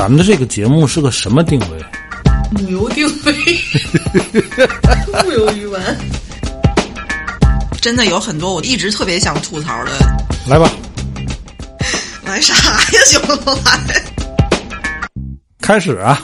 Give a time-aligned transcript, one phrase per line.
[0.00, 1.66] 咱们的这个节目是个什么定位？
[2.52, 3.34] 母油定位，
[5.22, 5.78] 木有鱼丸。
[7.82, 9.90] 真的有很多我一直特别想吐槽的。
[10.48, 10.70] 来吧，
[12.24, 13.50] 来啥呀，兄弟？
[13.66, 14.02] 来，
[15.60, 16.18] 开始啊！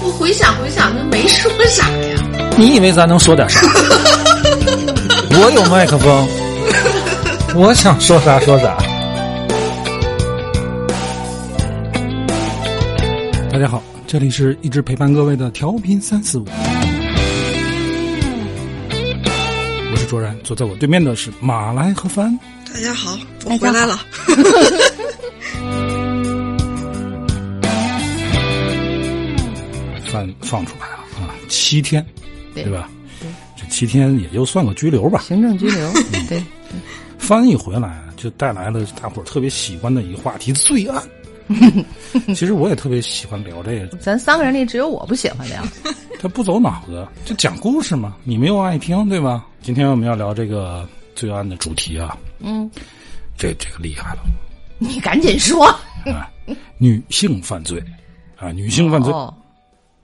[0.00, 2.22] 我回想回想，那没说啥呀。
[2.56, 3.60] 你以为咱能说点啥？
[5.36, 6.28] 我有麦克风，
[7.56, 8.76] 我想说啥说啥。
[13.48, 16.44] 大家好，这里是一直陪伴各位的调频三四五，
[18.90, 22.36] 我是卓然，坐在我对面的是马来和帆。
[22.66, 24.00] 大家好，我回来了。
[30.10, 32.04] 帆放出来了啊，七天，
[32.52, 32.90] 对对吧？
[33.56, 35.20] 这七天也就算个拘留吧。
[35.20, 35.92] 行政拘留，
[36.28, 36.42] 对，
[37.24, 41.02] 翻译回来就带来了大伙儿特别喜欢的一个话题——罪案。
[42.34, 45.62] 其实我也特别喜欢聊这个，咱三个人里只有我不喜欢聊。
[46.20, 48.16] 他不走脑子，就讲故事嘛。
[48.24, 49.46] 你们又爱听，对吧？
[49.62, 52.70] 今天我们要聊这个罪案的主题啊，嗯，
[53.38, 54.20] 这这个厉害了
[54.78, 55.66] 你赶紧说。
[56.04, 56.30] 啊！
[56.76, 57.82] 女性犯罪
[58.36, 59.34] 啊，女性犯罪，哦，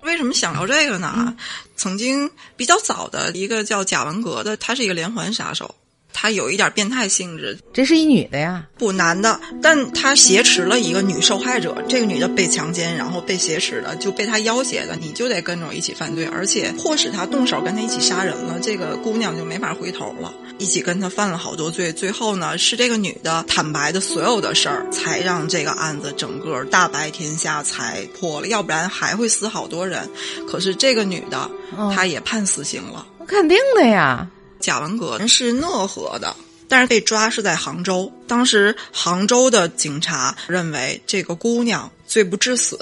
[0.01, 1.37] 为什么想聊这个呢？
[1.77, 5.75] 曾经比较早的一个叫贾文革的，他是一个连环杀手，
[6.13, 8.67] 他有一点变态性质，这是一女的呀。
[8.79, 30.09] 不男的，但他挟持了一个女受害者，这个女的被强奸，然后被挟持的，就被他要挟的，你就得跟着我一起犯罪，而且迫使他动手跟他一起杀人了，这个姑娘就没法回头了，一起跟他犯了好多罪，最后呢是这个女的坦白的所有的事儿，才让这个案子整个大白天下才破了，要不然还会死好多人。
[30.49, 33.07] 可是这个女的，嗯她也判死刑了。
[33.19, 34.27] 那肯定的呀。
[34.61, 36.37] 贾文革是讷河的，
[36.69, 38.13] 但是被抓是在杭州。
[38.29, 42.79] 当时杭州的警察认为这个姑娘罪不至死。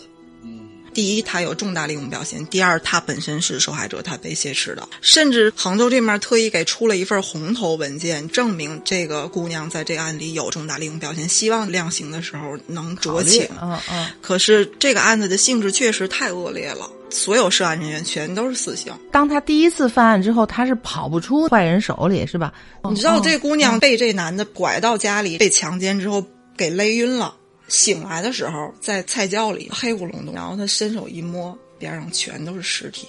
[0.94, 4.88] 第一，她有重大利用表现；第二，她本身是受害者，她被挟持的。
[5.00, 13.48] 甚至杭州这面特意给出了一份红头文件，证明这个姑娘在这个案里有重大利用表现，希望量刑的时候能酌情。
[13.62, 18.92] 嗯嗯，可是这个案子的性质确实太恶劣了，所有涉案人员全都是死刑。
[19.10, 22.52] 当他第一次犯案之后，他是跑不出坏人手里，是吧？
[22.88, 26.24] 你知道哦这姑娘被这男的拐到家里，被强奸之后
[26.56, 27.34] 给勒晕了，
[27.68, 33.08] 醒来的时候在菜窖里黑咕隆咚，然后他伸手一摸，边上全都是尸体。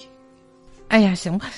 [0.88, 1.52] 哎呀，行吧，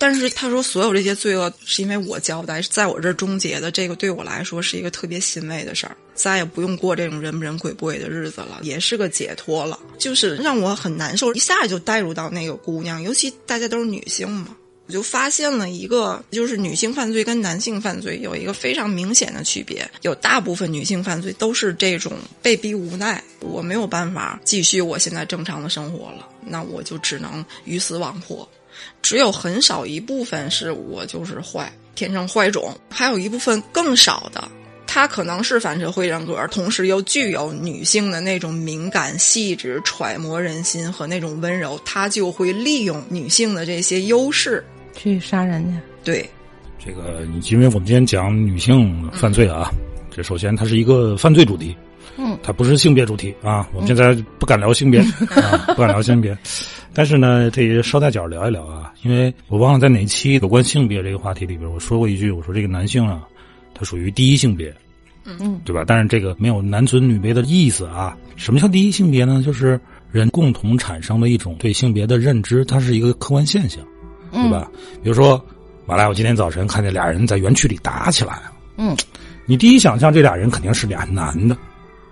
[0.00, 9.78] 但是他说，所有这些罪恶是因为我交代，在我这儿终结的，这个对我来说是一个特别欣慰的事儿，再也不用过这种人不人鬼不鬼的日子了，也是个解脱了。
[9.98, 14.56] 就是让我很难受，一下就带入到那个姑娘，尤其大家都是女性嘛，
[14.86, 19.86] 我就发现了一个，就是女性犯罪跟男性犯罪有一个非常明显的区别。
[20.00, 28.48] 有大部分女性犯罪都是这种被逼无奈，我没有办法继续我现在正常的生活了，那我就只能鱼死网破。
[29.02, 34.46] 只有很少一部分是我就是坏，天生坏种，还有一部分更少的，
[34.86, 44.64] 他可能是反社会人格，同时又具有女性的那种敏感、细致、揣摩人心和那种温柔，他就会利用女性的这些优势。
[44.96, 45.78] 去杀人去。
[46.02, 46.28] 对，
[46.84, 49.70] 这个，因为我们今天讲女性犯罪啊，
[50.10, 51.76] 这首先它是一个犯罪主题，
[52.22, 53.66] 嗯，它不是性别主题啊。
[53.72, 55.00] 我们现在不敢聊性别
[55.34, 56.36] 啊，不敢聊性别，
[56.92, 63.26] 但是呢，这也捎带脚聊一聊啊，因为我忘了在哪期有关性别这个话题里边，我说过一句，我说这个男性啊，
[63.74, 64.74] 他属于第一性别，
[65.24, 65.82] 嗯嗯，对吧？
[65.86, 68.14] 但是这个没有男尊女卑的意思啊。
[68.36, 69.42] 什么叫第一性别呢？
[69.44, 69.80] 就是
[70.12, 73.82] 人共同产生的一种对性别的认知，它是一个客观现象，
[74.32, 74.70] 对吧？
[75.02, 75.42] 比如说，
[75.86, 78.96] 马来，我今天早晨看见俩人在园区里打起来了，嗯，
[79.46, 81.56] 你第一想象这俩人肯定是俩男的，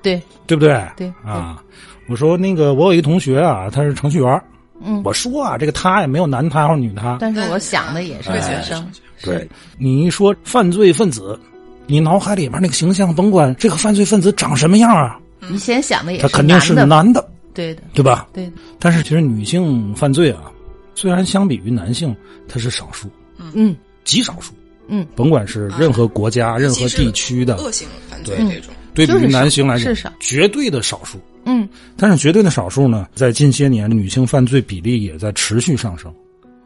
[0.03, 0.83] 对，对不对？
[0.97, 1.63] 对啊，
[2.09, 4.43] 我说那个我有一同学啊，他是程序员，
[4.81, 8.91] 嗯，我说啊，这个他也没有男他或者女他，但是我想的也是哎学生。
[9.23, 9.49] 对。
[9.79, 11.39] 你一说犯罪分子，
[11.87, 15.19] 你脑海里边那个形象，甭管这个犯罪分子长什么样啊，
[15.49, 18.29] 你先想的也是他肯定是男的，对的，对吧？
[18.33, 20.51] 对的，但是其实女性犯罪啊，
[20.95, 22.15] 虽然相比于男性，
[22.49, 23.09] 它是少数，
[23.55, 23.77] 嗯。
[24.05, 24.55] 极少数。
[24.91, 28.55] 嗯，甭管是任何国家、任何地区的，恶性犯罪对。
[28.55, 28.73] 这种。
[29.07, 31.19] 对比于男性来讲是少，绝对的少数。
[31.45, 31.67] 嗯
[31.97, 36.13] 但是绝对的少数呢，在近些年女性犯罪比例也在持续上升。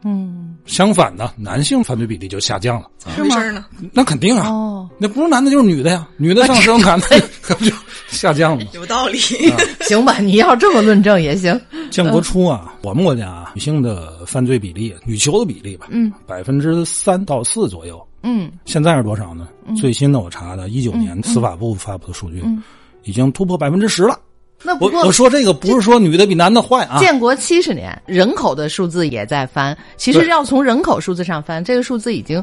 [0.05, 2.87] 嗯，相反呢，男性犯罪比例就下降了。
[2.97, 3.63] 怎么回事呢？
[3.93, 7.07] 那肯定啊，哦，那不是男的就是女的呀，女的上升，男的
[7.41, 7.71] 可不就
[8.09, 8.71] 下降了吗？
[8.75, 9.17] 有道理。
[9.87, 11.57] 行吧，你要这么论证也行。
[11.89, 18.05] 建国初啊，我们国家啊，女性的犯罪比例，女囚的比例吧，嗯，百分之三到四左右。
[18.23, 19.47] 嗯现在是多少呢？
[19.77, 22.63] 最新的我查的，一九年司法部发布的数据，嗯
[23.03, 24.17] 已经突破百分之十了。
[24.65, 29.77] 那不过我我说这个不是说女的比男的坏啊，建国七十年，人口的数字也在翻。
[29.97, 32.41] 其实要从人口数字上翻，这个数字已经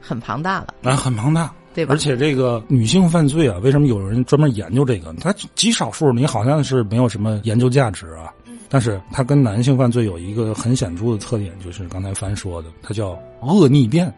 [0.00, 5.14] 很庞大了，啊很庞大，对吧而且这个女性犯罪啊，为什么有人专门研究这个？
[5.20, 8.32] 它极少数，你好像是没有什么研究价值啊。
[8.68, 14.12] 但是它跟男性犯罪有一个很显著的特点，就是刚才帆说的，它叫恶逆变。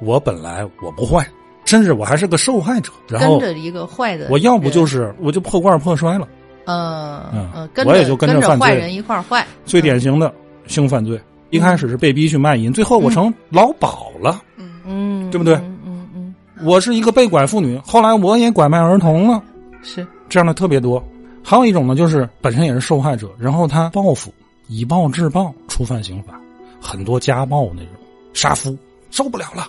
[0.00, 1.26] 嗯，我本来我不坏，
[1.64, 6.28] 甚至我还是个受害者，然后跟着一个坏的，我要不就是我就破罐破摔了。
[6.64, 9.46] 嗯嗯嗯，我也就跟着犯罪坏人一块儿坏。
[9.64, 10.30] 最典型的
[10.66, 11.18] 性犯罪，
[11.50, 13.88] 一开始是被逼去卖淫，最后我成老鸨
[14.20, 14.42] 了。
[14.84, 19.42] 嗯，对不对嗯嗯嗯，我是一个被拐妇女，后来我也拐卖儿童了，
[19.82, 21.02] 是这样的特别多。
[21.42, 24.30] 还有一种呢，就是本身也是受害者，然后他报复，
[24.66, 26.38] 以暴制暴，触犯刑法，
[26.78, 27.92] 很多家暴那种，
[28.34, 28.76] 杀夫
[29.10, 29.66] 受不了了。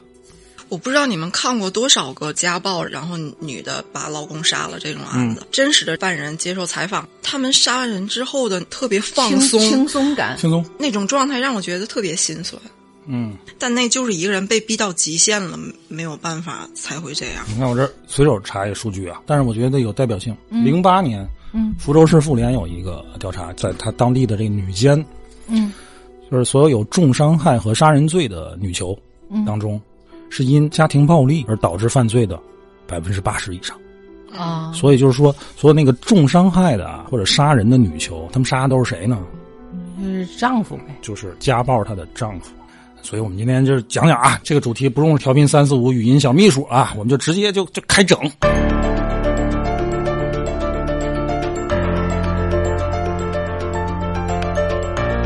[0.70, 5.46] 我不知道你们看过多少个家暴，然后女的把老公杀了这种案嗯子。
[5.52, 10.38] 真实的犯人接受采访，他们杀完人之后的特别放松，轻松感。
[10.38, 12.62] 轻松，那种状态让我觉得特别心酸。
[13.12, 15.58] 嗯，但那就是一个人被逼到极限了，
[15.88, 17.44] 没有办法才会这样。
[17.48, 20.36] 你看我这随手查一个数据啊，但是我觉得有代表性。
[20.50, 25.04] 零八年，嗯，福州市妇联有一个调查，在他当地的这个女监，
[25.48, 25.74] 嗯，
[26.30, 28.96] 就是所有有重伤害和杀人罪的女囚
[29.44, 29.82] 当中，
[30.30, 32.40] 是因家庭暴力而导致犯罪的
[32.88, 33.78] 百分之八十以上。
[34.38, 39.18] 啊，所以就是说，所有那个重伤害的啊或者杀人的女囚，她们杀的都是谁呢？
[40.00, 40.84] 就是丈夫呗。
[41.02, 42.54] 就是家暴她的丈夫。
[43.02, 48.20] 所以我们今天就是讲讲啊，这个主题不用调频三四五语音小秘书啊，我们就直接就就开整。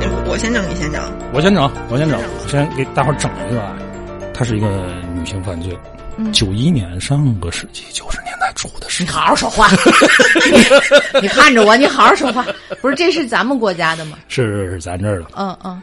[0.06, 1.02] 我我先整，你先整。
[1.34, 3.76] 我先整，我先整，我先给大伙儿整一个啊，
[4.34, 4.68] 它是一个
[5.14, 5.78] 女性犯罪。
[6.32, 9.68] 九一年上个世纪九十年代初的事你，好好说话，
[11.20, 12.46] 你看着我，你好好说话。
[12.82, 14.18] 不是，这是咱们国家的吗？
[14.28, 15.30] 是是是咱这儿的。
[15.36, 15.82] 嗯嗯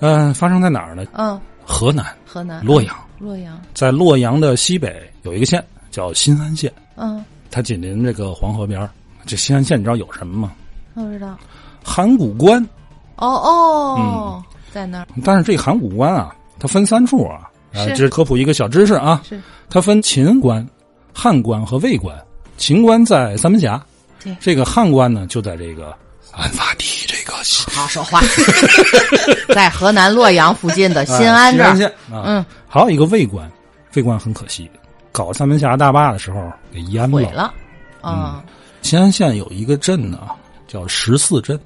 [0.00, 1.04] 嗯、发生在哪儿呢？
[1.12, 3.60] 嗯，河南河南洛阳，洛阳。
[3.74, 8.88] 在洛阳的西北有一个县叫新安县，嗯，它紧邻这个黄河边儿
[9.26, 10.52] 这新安县你知道有什么吗？
[10.94, 11.36] 不知道。
[11.84, 12.66] 函谷关。
[13.16, 14.42] 哦哦，
[14.72, 17.49] 在那儿但是这函谷关啊，它分三处啊。
[17.72, 19.22] 啊，这是科普一个小知识啊。
[19.28, 20.66] 是它分秦关、
[21.14, 22.16] 汉关和魏关。
[22.56, 23.82] 秦关在三门峡，
[24.22, 25.94] 对这个汉关呢就在这个
[26.32, 27.32] 案发地这个
[27.72, 28.20] 好好说话，
[29.54, 31.74] 在河南洛阳附近的新安这儿。
[31.74, 32.22] 新安县啊。
[32.26, 33.50] 嗯，还有一个魏关，
[33.94, 34.70] 魏关很可惜，
[35.10, 37.52] 搞三门峡大坝的时候给淹毁了。
[38.02, 38.42] 嗯
[38.82, 40.18] 新安县有一个镇呢，
[40.66, 41.58] 叫十四镇。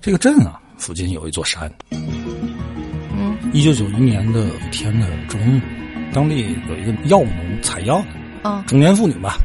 [0.00, 1.72] 这个镇啊，附近有一座山。
[1.90, 2.23] 嗯
[3.54, 5.60] 一九九一年的一天的中午，
[6.12, 8.06] 当地有一个药农采药的
[8.42, 9.36] 嗯，中年妇女吧，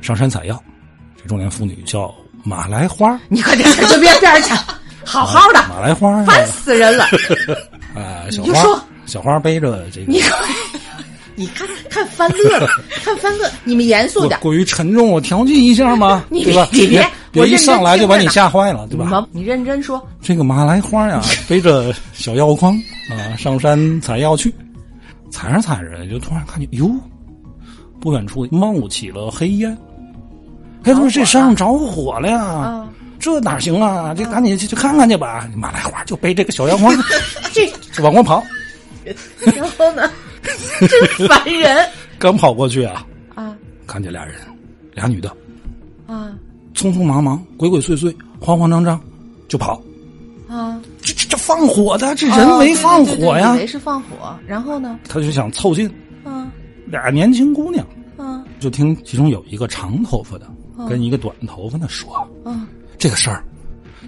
[0.00, 0.62] 上山采药。
[1.20, 2.14] 这中年妇女叫
[2.44, 4.54] 马来花，你快点，就别边儿去，
[5.04, 7.06] 好好的，马来花啊，烦死人了。
[7.92, 10.12] 啊，小花小花背着这个
[11.34, 12.68] 你 看看翻乐了，
[13.02, 14.38] 看翻乐，你们严肃点。
[14.38, 16.68] 过过于沉重，我调剂一下嘛，你对吧？
[16.70, 17.04] 你别
[17.34, 19.26] 我一上来就把你吓坏了，对吧？
[19.32, 24.52] 你你认真说，这个马来花呀，背着小药筐啊，上山采药去，
[25.30, 26.90] 采着采着就突然看见，哟，
[28.00, 29.76] 不远处冒起了黑烟。
[30.84, 32.42] 哎，说这山上着火了呀！
[32.42, 32.88] 啊，
[33.18, 34.14] 这哪行啊？
[34.14, 35.48] 这赶紧去去看看去吧。
[35.56, 36.94] 马来花就背这个小药筐
[37.52, 38.42] 这就往过跑，
[39.56, 40.10] 然后呢，
[40.88, 41.88] 真烦人
[42.18, 44.34] 刚跑过去啊，啊看见俩人，
[44.92, 45.28] 俩女的，
[46.06, 46.32] 啊
[46.74, 49.00] 匆匆忙忙、鬼鬼祟祟、慌慌张张
[49.48, 49.80] 就跑。
[50.48, 50.78] 啊！
[51.28, 53.58] 这放火的，这人为放火呀以！
[53.58, 54.98] 为是放火，然后呢？
[55.08, 55.88] 他就想凑近，
[56.24, 56.50] 啊
[56.86, 57.86] 俩年轻姑娘。
[58.16, 62.66] 啊就听其中有一个长头发的哦跟一个短头发的说：“啊！
[62.96, 63.44] 这个事儿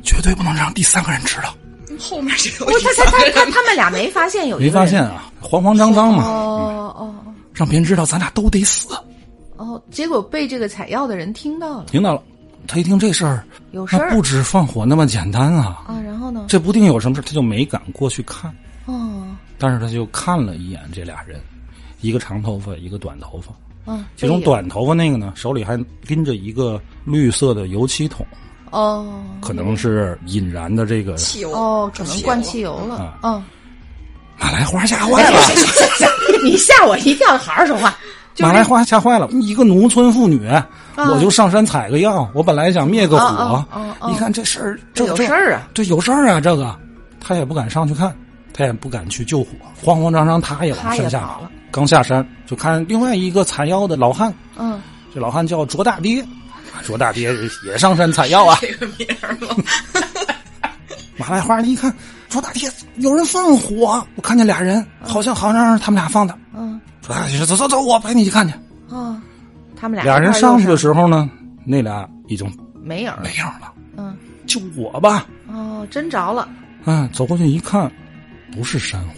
[0.02, 1.54] 绝对不能让第三个人知道。
[1.98, 7.14] 后面这个不，他他他他他们俩没发现有”一没发现啊，慌慌张张嘛，哦哦
[7.52, 8.94] 让别人知道咱俩都得死。
[9.56, 12.22] 哦，结果被这个采药的人听到了，听到了，
[12.66, 16.00] 他一听这事儿，有事儿不止放火那么简单啊，啊。
[16.00, 16.44] 然后呢？
[16.48, 18.54] 这不定有什么事，他就没敢过去看。
[18.86, 19.24] 哦
[19.58, 21.40] 但是他就看了一眼这俩人，
[22.02, 23.52] 一个长头发，一个短头发。
[23.90, 28.26] 哦，其中短头发那个呢，手里还拎着一个绿色的油漆桶，
[28.70, 33.18] 哦可能是引燃的这个汽油哦，可能灌汽油了啊。
[33.22, 33.44] 嗯，
[34.38, 35.40] 马来花吓坏了。
[36.44, 37.96] 你吓我一跳，好好说话。
[38.36, 40.46] 就是马来花吓坏了，一个农村妇女，
[40.94, 42.30] 我就上山采个药。
[42.34, 43.64] 我本来想灭个火
[44.10, 45.68] 一看这事儿，这这有事儿啊！
[45.72, 46.38] 这，有事儿啊！
[46.38, 46.76] 这个，
[47.18, 48.14] 他也不敢上去看，
[48.52, 49.50] 他也不敢去救火，
[49.82, 51.38] 慌慌张张，他也往山下
[51.70, 54.78] 刚下山就看另外一个采药的老汉，嗯，
[55.14, 56.22] 这老汉叫卓大爹，
[56.84, 57.34] 卓大爹
[57.66, 58.58] 也上山采药啊。
[58.60, 59.64] 这个名儿吗？
[61.16, 61.90] 马来花一看，
[62.28, 66.38] 卓大爹有人放火，我看见俩人，好像好像是他们俩放的。
[66.54, 66.78] 嗯，
[67.14, 68.54] 说：“走走走，我陪你去看去。
[68.88, 69.20] 哦，
[69.76, 71.28] 他们”俩俩人上去的时候呢，
[71.64, 72.50] 那俩已经
[72.82, 75.26] 没影儿没影了，嗯，就我吧。
[75.48, 76.48] 哦，真着了，
[76.84, 77.90] 嗯，走过去一看，
[78.52, 79.14] 不是山火。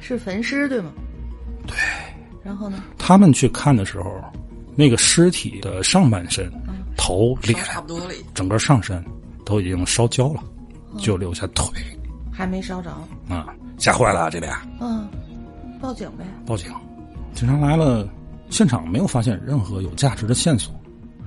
[0.00, 0.90] 是焚尸对吗？
[1.66, 1.76] 对。
[2.44, 2.82] 然后呢？
[2.96, 4.22] 他们去看的时候，
[4.74, 6.50] 那个尸体的上半身、
[6.96, 8.14] 头、脸，差不多了。
[8.34, 9.04] 整个上身
[9.44, 10.42] 都已经烧焦了，
[10.98, 11.66] 就留下腿
[12.32, 12.90] 还没烧着。
[13.28, 15.06] 啊，吓坏了这俩，嗯，
[15.80, 16.24] 报警呗。
[16.46, 16.70] 报警。
[17.34, 18.08] 警察来了，
[18.50, 20.74] 现场没有发现任何有价值的线索，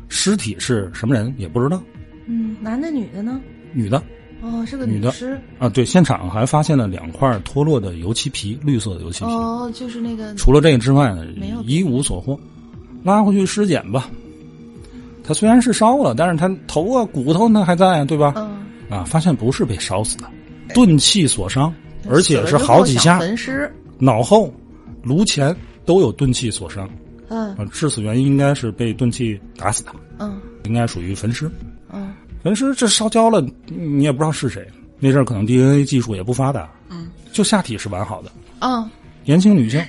[0.10, 1.82] 尸体是什么人也不知道，
[2.26, 3.40] 嗯，男的女的呢？
[3.74, 4.02] 女的
[4.42, 5.40] 哦，是个女的尸。
[5.58, 5.70] 啊。
[5.70, 9.32] 对，现场还发现了两块脱落的油漆皮，绿色的油漆皮。
[9.32, 10.36] 哦，就是那个。
[10.36, 12.38] 除了这个之外呢没有，一无所获。
[13.04, 14.10] 拉回去尸检吧。
[15.24, 18.34] 他虽然是烧了，但是他头啊、骨头呢还在，对吧？
[18.36, 20.26] 嗯，啊，发现不是被烧死的，
[20.74, 21.74] 钝器所伤，
[22.10, 23.72] 而且是好几下，焚尸。
[24.02, 24.52] 脑后、
[25.04, 25.56] 颅前
[25.86, 26.90] 都有钝器所伤。
[27.30, 27.56] 嗯。
[27.56, 30.42] 啊，致死原因应该是被钝器打死的，嗯。
[30.66, 31.50] 应该属于焚尸。
[31.94, 32.14] 嗯。
[32.44, 34.68] 焚尸这烧焦了，你也不知道是谁。
[35.00, 38.90] 那阵儿可能 DNA 技术也不发达，嗯，就下体是完好的，嗯。
[39.24, 39.80] 年轻女性，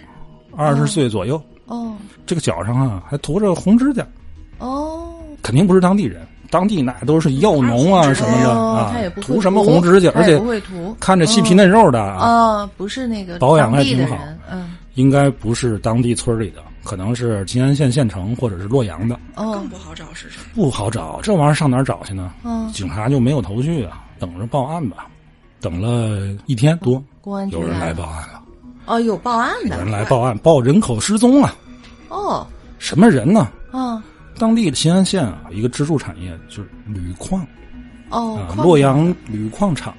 [0.54, 1.97] 二十岁左右，哦。
[2.26, 4.07] 这个脚上啊还涂着红指甲，
[4.59, 5.14] 哦。
[5.42, 6.26] 肯定不是当地人。
[6.52, 14.18] 当地那都是药农啊什么的啊哦他也不，涂什么红指甲，而且不会涂看着细皮嫩肉的啊，哦，不是那个保养还挺好，
[14.50, 20.42] 嗯应该不是当地村里的，可能是吉安县县城或者是洛阳的，哦更不好找是谁？
[20.54, 21.18] 不好找。
[21.23, 22.30] 这玩意儿上哪儿找去呢？
[22.44, 25.06] 嗯，警察就没有头绪啊，等着报案吧。
[25.62, 28.42] 等了一天多，公安局有人来报案了，
[28.85, 31.54] 哦，有报案有人来报案，报人口失踪啊！
[32.09, 32.47] 哦
[32.78, 33.49] 什么人呢？
[33.73, 34.02] 嗯
[34.39, 37.47] 当地的新安县啊，一个支柱产业就是铝矿。
[38.11, 39.95] 哦啊，，矿洛阳铝矿厂。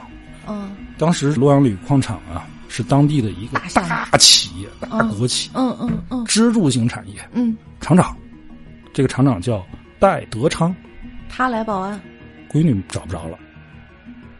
[0.48, 0.72] 嗯。
[0.98, 7.16] 当时洛阳铝矿厂啊，是当地的一个大企业、大国企、嗯嗯嗯支柱型产业。
[7.34, 8.16] 嗯，厂长，
[8.94, 9.64] 这个厂长叫
[10.00, 10.76] 戴德昌，
[11.30, 12.00] 他来报案。
[12.52, 13.38] 闺女找不着了。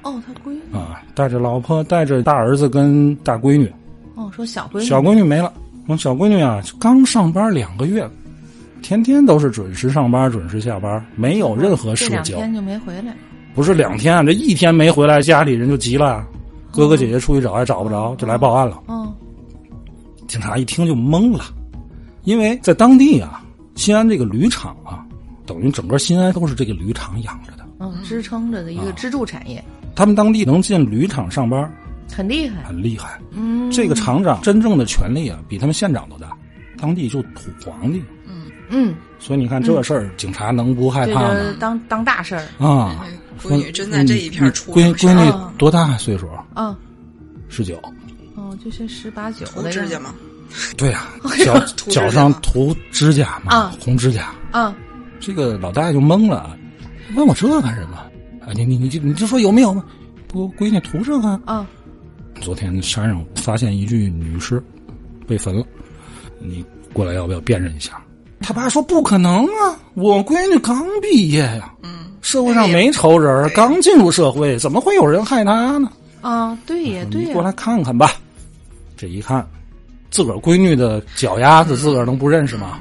[0.04, 0.62] 哦，他闺女。
[0.72, 3.72] 啊，带着老婆，带着大儿子跟大闺女，
[4.16, 4.86] 哦，说小闺女。
[4.86, 5.52] 小闺女没了。
[5.88, 8.08] 我小闺女啊，刚上班两个月，
[8.84, 12.38] 天天都是准时上班、准时下班，没有任何社交。
[12.38, 13.16] 两天就没回来，
[13.56, 16.28] 不是两天，啊这一天没回来，家里人就急了。
[16.72, 18.84] 哥哥姐姐出去找也找不着，就来报案了。
[18.90, 19.12] 嗯
[20.26, 21.44] 警察一听就懵了，
[22.24, 23.44] 因为在当地啊，
[23.76, 25.06] 新安这个铝厂啊，
[25.46, 27.64] 等于整个新安都是这个铝厂养着的。
[27.80, 29.64] 嗯，支撑着的一个啊支柱产业，
[29.96, 31.72] 他们当地能进铝厂上班，
[32.12, 32.64] 很厉害。
[32.64, 33.20] 很厉害。
[33.32, 36.36] 嗯，这个厂长真正的权力啊，比他们县长都大，
[36.80, 38.02] 当地就土皇帝。
[38.28, 38.43] 嗯，
[39.20, 41.36] 所以你看这事儿，警察能不害怕吗？
[41.60, 43.06] 当当大事儿啊，
[43.42, 46.28] 闺女真在这一片出闺闺女啊多大岁数？
[46.54, 46.76] 啊
[47.50, 47.80] 十九。
[48.36, 50.14] 哦，就是十八九涂的指甲吗？
[50.78, 51.08] 对呀、
[51.44, 54.34] 脚 脚上涂指甲嘛，啊红指甲。
[54.52, 54.76] 啊
[55.20, 56.58] 这个老大爷就懵了，
[57.16, 57.98] 问我这干什么？
[58.42, 59.86] 啊，你你你就你就说有没有吗？
[60.28, 61.40] 不，闺女涂这个。
[61.46, 61.66] 啊
[62.42, 64.62] 昨天山上发现一具女尸，
[65.26, 65.66] 被焚了，
[66.40, 68.03] 你过来要不要辨认一下？
[68.44, 75.90] 他爸说不可能啊，我闺女刚毕业呀、嗯，社会上没仇人，刚进入社会，怎么会有人害她呢？
[76.22, 78.12] 啊，对呀对呀，你过来看看吧。
[78.98, 79.48] 这一看，
[80.12, 82.80] 自个儿闺女的脚丫子，自个儿能不认识吗？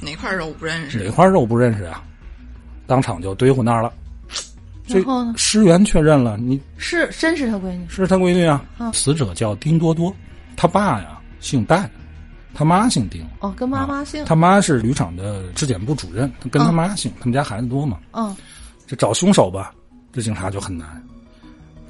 [0.00, 0.98] 哪块肉不认识？
[1.02, 2.02] 哪块肉不认识啊？
[2.86, 3.92] 当场就堆乎那儿了。
[4.86, 8.64] 这然后呢尸源确认了，你是真是他闺女是他闺女啊。
[8.78, 10.14] 啊死者叫丁多多，
[10.56, 11.90] 他爸呀姓戴，
[12.56, 13.22] 他妈姓丁。
[13.40, 17.98] 哦，跟妈妈姓他妈是铝厂的质检部主任，跟他妈姓，他们家孩子多嘛。
[18.12, 18.34] 嗯
[18.86, 19.74] 这找凶手吧，
[20.12, 21.02] 这警察就很难。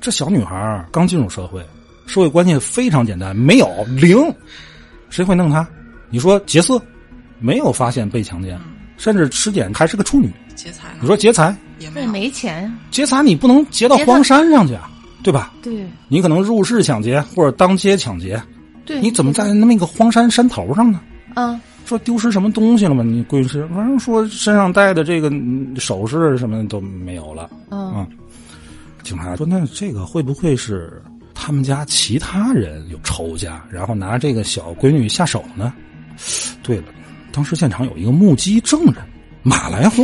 [0.01, 1.65] 这小女孩儿刚进入社会，
[2.07, 4.19] 社会关系非常简单，没有零，
[5.11, 5.69] 谁会弄她？
[6.09, 6.81] 你说劫色，
[7.39, 8.59] 没有发现被强奸，
[8.97, 10.33] 甚至尸检还是个处女。
[10.55, 10.89] 劫财？
[11.01, 12.07] 你说劫财，对也没。
[12.07, 14.91] 没钱呀，劫财你不能劫到荒山上去啊，
[15.23, 15.53] 对吧？
[15.63, 18.43] 对你可能入室抢劫或者当街抢劫，
[18.87, 21.01] 对，你怎么在那么一个荒山山头上呢？
[21.35, 23.05] 嗯说丢失什么东西了吗？
[23.05, 27.49] 你闺女是反正说身上带的这个嗯首饰什么的都没有了。
[27.71, 28.07] 嗯嗯
[29.05, 31.01] 警察说：“那这个会不会是
[31.33, 35.73] 他们家其他人有仇家，然后拿这个小闺女下手呢？”
[36.61, 36.85] 对了，
[37.31, 38.97] 当时现场有一个目击证人
[39.45, 40.03] 马来花，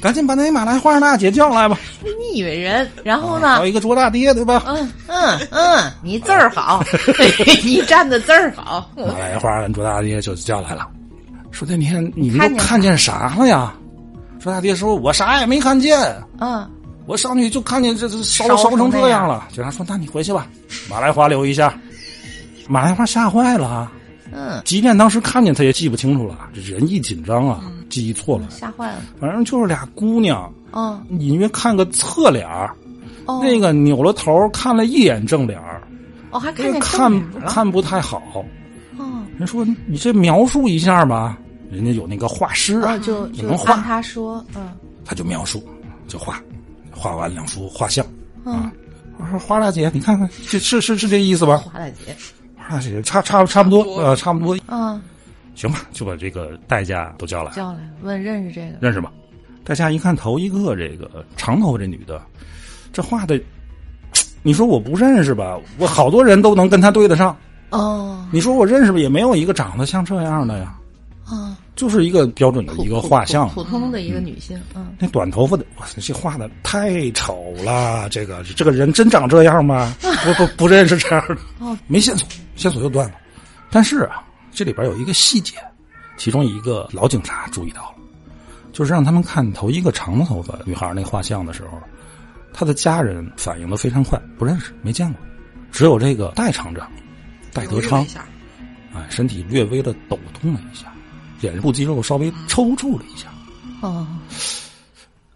[0.00, 1.78] 赶紧把那马来花大姐叫来吧。
[2.02, 3.66] 你以为人，然后还呢有？
[3.66, 4.62] 一个卓大爹，对吧？
[4.66, 6.84] 嗯嗯嗯，你字儿好，
[7.64, 8.90] 你站的字儿好。
[8.96, 10.86] 马来花跟卓大爹就叫来了，
[11.50, 13.74] 说那天你们都看见啥了呀？
[14.40, 15.98] 卓大爹说：“我啥也没看见，
[16.38, 16.64] 嗯，
[17.06, 20.46] 我上去就看见这这烧烧烧成成这样了。”警察说：“那你回去吧。”
[20.88, 21.74] 马来花留一下，
[22.68, 23.90] 马来花吓坏了啊。
[24.32, 26.48] 嗯，即便当时看见，他也记不清楚了。
[26.54, 28.48] 这人一紧张啊，记忆错了。
[28.50, 29.02] 吓坏了。
[29.20, 32.74] 反正就是俩姑娘，嗯，隐约看个侧脸儿
[33.26, 35.82] 哦，那个扭了头看了一眼正脸儿
[36.30, 37.10] 哦，还看见看。
[37.46, 38.44] 看不太好。
[38.98, 41.38] 哦，人说你这描述一下吧，
[41.70, 44.68] 人家有那个画师啊，哦，就也能画他说，嗯
[45.04, 45.66] 他就描述，
[46.06, 46.42] 就画，
[46.90, 48.04] 画完两幅画像。
[48.44, 48.70] 嗯，
[49.16, 51.56] 我说花大姐，你看看，这是是是这意思吧？
[51.58, 52.14] 花大姐，
[52.68, 55.00] 花大姐差差差不多，差不多呃，差不多，嗯，
[55.54, 59.10] 行吧，就把这个代驾都叫来，叫来问认识这个，认识吗？
[59.64, 62.20] 代驾一看头一个这个长头发这女的，
[62.92, 63.40] 这画的，
[64.42, 65.58] 你说我不认识吧？
[65.78, 67.36] 我好多人都能跟她对得上。
[67.70, 68.98] 哦，你说我认识吧？
[68.98, 70.78] 也没有一个长得像这样的呀，
[71.30, 73.48] 嗯，就是一个标准的一个画像。
[73.50, 78.08] 普普通的一个女性，嗯，那短头发的，哇，这画的太丑了！
[78.10, 79.94] 这个这个人真长这样吗？
[80.24, 83.14] 不不不认识这样的，哦没线索，线索又断了。
[83.70, 85.54] 但是啊，这里边有一个细节，
[86.16, 87.94] 其中一个老警察注意到了，
[88.72, 91.80] 就是让他们看头一个长头发女孩那画像的时候，
[92.52, 95.20] 她的家人反应的非常快，不认识，没见过，
[95.70, 96.90] 只有这个戴厂长
[97.52, 98.04] 戴德昌
[98.92, 100.92] 哎，身体略微的抖动了一下，
[101.40, 103.28] 脸部肌肉稍微抽搐了一下。
[103.80, 104.06] 哦，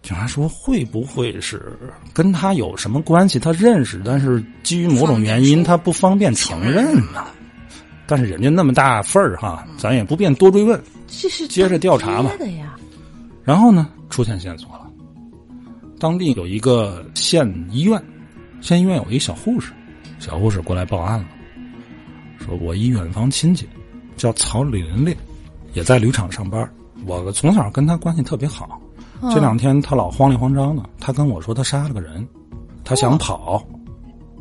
[0.02, 1.78] 警察说：“会不会是
[2.12, 3.38] 跟他有什么关系？
[3.38, 7.24] 他认识，但是基于某种原因，他不方便承认呢。
[8.04, 10.82] 但是人家那么大份儿哈，咱也不便多追问。
[11.06, 12.30] 这是接着调查嘛
[13.44, 14.86] 然后呢，出现线索了。
[15.98, 18.02] 当地有一个县医院，
[18.60, 19.72] 县医院有一小护士，
[20.18, 21.28] 小护士过来报案了，
[22.44, 23.68] 说我一远房亲戚
[24.16, 25.16] 叫曹琳琳，
[25.72, 26.68] 也在铝厂上班。
[27.06, 28.80] 我从小跟他关系特别好，
[29.34, 32.26] 这两天他老慌里慌张的，他跟我说他杀了个人，
[32.84, 33.64] 他想跑。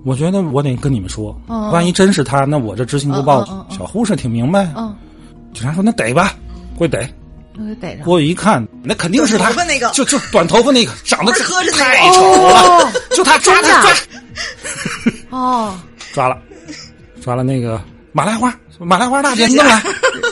[0.04, 4.96] 我觉得我得跟你们说，哦万一真是他，那我这知情不报小护士挺明白，嗯，
[5.54, 6.34] 警察说那逮吧，
[6.76, 7.08] 过去逮。
[7.58, 8.04] 我逮着。
[8.04, 9.52] 过去一看，那肯定是他，
[9.92, 13.82] 就就短头发那个，长得磕碜太丑了，就他抓他。
[13.82, 13.92] 抓。
[15.30, 15.80] 哦，
[16.14, 16.38] 抓了，
[17.22, 17.80] 抓了那个
[18.12, 19.84] 马来花，马来花大姐，你弄来，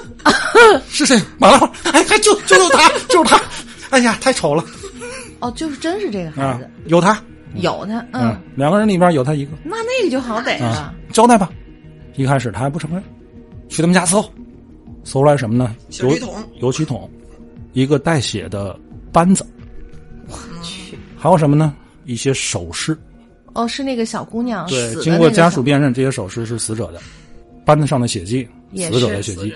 [0.90, 1.20] 是谁？
[1.38, 3.42] 马来花，哎，还就就是他，就是他，
[3.90, 4.64] 哎呀，太丑了
[5.40, 7.22] 哦，就是真是这个孩啊子，，有他，
[7.56, 11.50] 有他，嗯嗯，，两个人里边有他一个那那个就好逮啊了，，交代吧。
[12.16, 13.02] 一开始他还不承认，
[13.70, 14.22] 去他们家搜，
[15.06, 15.74] 搜出来什么呢？
[16.02, 17.10] 油漆桶油漆桶，
[17.74, 18.78] 一个带血的
[19.12, 19.46] 扳子，
[20.28, 21.74] 我去，还有什么呢？
[22.06, 22.98] 一些首饰。
[23.54, 27.00] 哦，是那个小姑娘对死，的经过那个小家属辨认，这些首饰是死者的，
[27.66, 29.54] 扳子上的血迹，死者的血迹，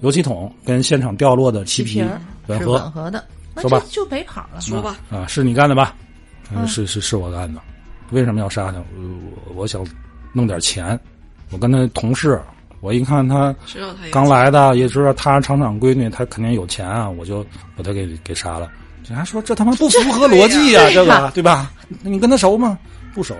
[0.00, 2.04] 油漆桶跟现场掉落的漆皮
[2.46, 3.24] 吻合吻合的，
[3.56, 4.60] 说吧就没跑了。
[4.60, 5.94] 说吧，啊，是你干的吧？
[6.54, 7.60] 嗯是是是我干的，
[8.10, 8.78] 为什么要杀他？
[8.96, 9.84] 我我想
[10.32, 10.98] 弄点钱，
[11.50, 12.40] 我跟他同事，
[12.80, 17.44] 我一看他知道他刚来的，也知道他是厂长闺女，他肯定有钱啊，我就
[17.76, 18.70] 把他给给杀了。
[19.04, 21.70] 警察说这他妈不符合逻辑呀、这个对吧？
[22.02, 22.78] 那你跟他熟吗？
[23.14, 23.34] 不熟，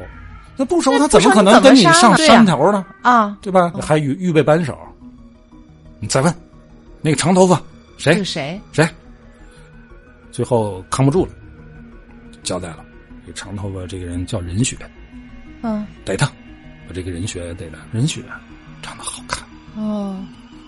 [0.56, 2.84] 那不熟他怎么可能跟你上山头呢？
[3.02, 3.72] 啊，对吧？
[3.80, 4.76] 还预预备扳手。
[6.00, 6.34] 你再问，
[7.00, 7.62] 那个长头发
[7.96, 8.60] 谁是谁？
[8.72, 8.88] 谁？
[10.30, 11.32] 最后扛不住了，
[12.42, 12.84] 交代了，
[13.26, 14.76] 这长头发这个人叫任雪，
[15.62, 16.26] 嗯，逮他，
[16.86, 17.78] 把这个任雪逮了。
[17.92, 18.22] 任雪
[18.82, 20.22] 长得好看，哦，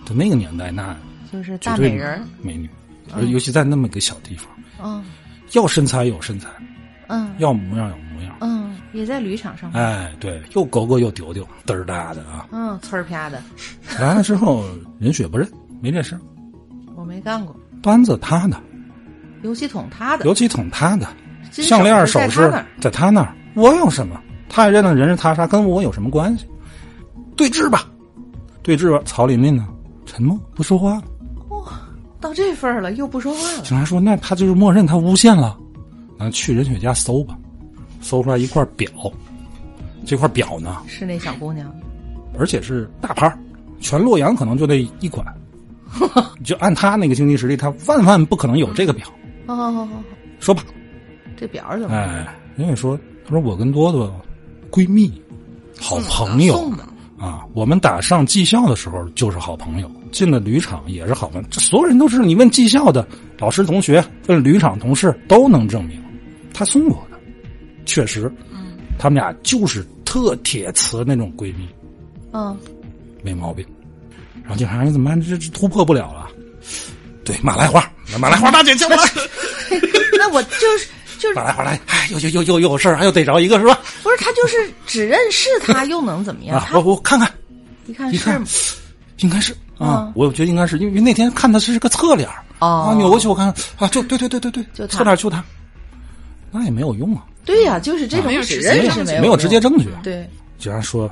[0.05, 0.95] 在那个年代那
[1.31, 2.69] 就是大美人，美女，
[3.13, 4.47] 而尤其在那么个小地方，
[4.83, 5.03] 嗯
[5.53, 6.49] 要身材有身材，
[7.07, 8.35] 嗯要模样有模样。
[8.41, 12.47] 嗯，也在铝厂上班，哎，对，又狗狗又丢丢，嘚儿大的啊！
[12.51, 13.41] 嗯，呲儿啪的，
[13.99, 14.65] 来了之后，
[14.99, 15.49] 任雪不认，
[15.81, 16.17] 没这事。
[16.95, 17.55] 我没干过。
[17.81, 18.57] 扳子他的，
[19.41, 21.07] 油漆桶他的，油漆桶他的，
[21.51, 24.21] 项链首首饰饰在他那儿我有什么？
[24.47, 26.45] 他也认的人是他杀，跟我有什么关系？
[27.35, 27.87] 对峙吧，
[28.61, 29.01] 对峙吧。
[29.05, 29.67] 曹琳琳呢？
[30.05, 31.03] 沉默不说话了。
[32.19, 33.63] 到这份儿了，又不说话了。
[33.63, 35.57] 警察说：“那他就是默认他诬陷了。”
[36.19, 37.35] 那去任雪家搜吧，
[37.99, 38.87] 搜出来一块表，
[40.05, 41.73] 这块表呢，是那小姑娘，
[42.37, 43.39] 而且是大牌儿
[43.79, 45.25] 全洛阳可能就那一款。
[46.43, 49.07] 就按他那个经济实力，他万万不可能有这个表。
[49.47, 50.03] 哦好好好
[50.39, 50.63] 说吧，
[51.35, 51.95] 这表怎么？
[51.95, 54.13] 哎，人家说，他说我跟多多
[54.69, 55.11] 闺蜜、
[55.79, 56.71] 好朋友
[57.19, 61.47] 啊，我们打上技校的时候就是好朋友，进了铝厂也是好朋友。
[61.51, 66.01] 这所有人都是你问技校的老师、同学，问铝厂同事都能证明，
[66.53, 67.19] 他送我的，
[67.85, 71.67] 确实，嗯，他们俩就是特铁磁那种闺蜜，
[72.31, 72.57] 嗯，
[73.21, 73.65] 没毛病。
[74.55, 75.21] 警察你怎么办？
[75.21, 76.27] 这这突破不了了。
[77.23, 79.03] 对，马来花，马来花大姐叫我来，
[80.17, 80.87] 那我就是
[81.19, 83.79] 就是马来花来，哎，又又又又有事儿，又逮着一个是吧？
[84.01, 84.55] 不是他就是
[84.87, 86.57] 只认识他，又能怎么样？
[86.59, 87.31] 啊，我我看看，
[87.85, 88.43] 一看是一看，
[89.19, 92.27] 应该是啊嗯，我觉得应该是，因为那天看他是个侧脸
[92.59, 95.43] 哦啊，扭过去我看啊，就对对对对对，就他侧脸就他，
[96.51, 99.89] 那也没有用啊，对呀、就是这种只认识没有没有直接证据。
[100.01, 101.09] 对，警察说，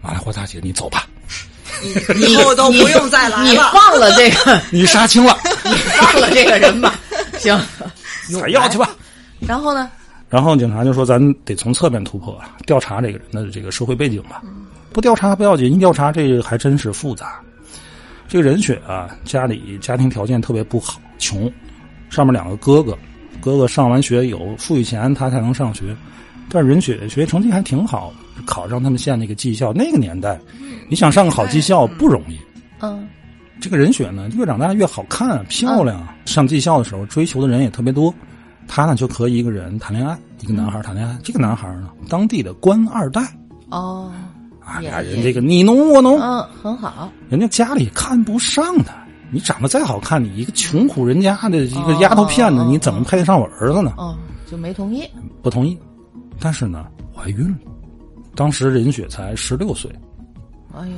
[0.00, 1.06] 马来花大姐，你走吧，
[2.16, 3.70] 以后都不用再来了你了。
[3.72, 6.94] 放了这个， 你杀青了， 你放了这个人吧，
[7.38, 7.58] 行。
[8.40, 8.90] 采药去吧。
[9.40, 9.90] 然后呢？
[10.30, 14.42] 然后警察就说：“咱得从侧面突破啊，调查这个人的这个社会背景吧。
[14.92, 17.38] 不调查不要紧，一调查这个还真是复杂。
[18.26, 21.52] 这个人雪啊，家里家庭条件特别不好，穷，
[22.10, 22.96] 上面两个哥哥，
[23.40, 25.94] 哥哥上完学有富裕钱，他才能上学。
[26.48, 28.12] 但是任雪学习成绩还挺好，
[28.44, 29.72] 考上他们县那个技校。
[29.72, 30.38] 那个年代，
[30.88, 32.38] 你想上个好技校不容易。
[32.80, 33.06] 嗯
[33.60, 36.06] 这个人选呢，越长大越好看、漂亮。
[36.26, 38.12] 上技校的时候，追求的人也特别多。
[38.66, 41.16] 她呢，就和一个人谈恋爱，一个男孩谈恋爱。
[41.22, 43.22] 这个男孩呢，当地的官二代
[43.70, 44.12] 哦，
[44.60, 47.10] 啊，也俩人这个你侬我侬，嗯，很好。
[47.30, 48.92] 人家家里看不上他。
[49.30, 53.94] 你长得再好看，你一个穷苦人家的一个丫头片子，哦你怎么配得上我儿子呢？
[53.96, 54.16] 哦，
[54.50, 55.08] 就没同意。
[55.42, 55.78] 不同意。
[56.38, 57.56] 但是呢，怀孕了。
[58.34, 59.90] 当时任雪才十六岁，
[60.72, 60.96] 哎呦，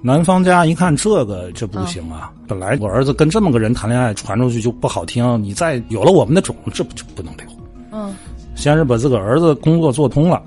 [0.00, 2.32] 男方家一看这个这不行啊！
[2.48, 5.42] 本来我儿子跟这么个人谈恋爱，传出去就不好听。
[5.42, 7.46] 你再有了我们的种，这不就不能留？
[7.92, 8.14] 嗯
[8.54, 10.42] 先是把自个儿子工作做通了，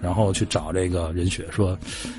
[0.00, 1.76] 然后去找这个任雪说：“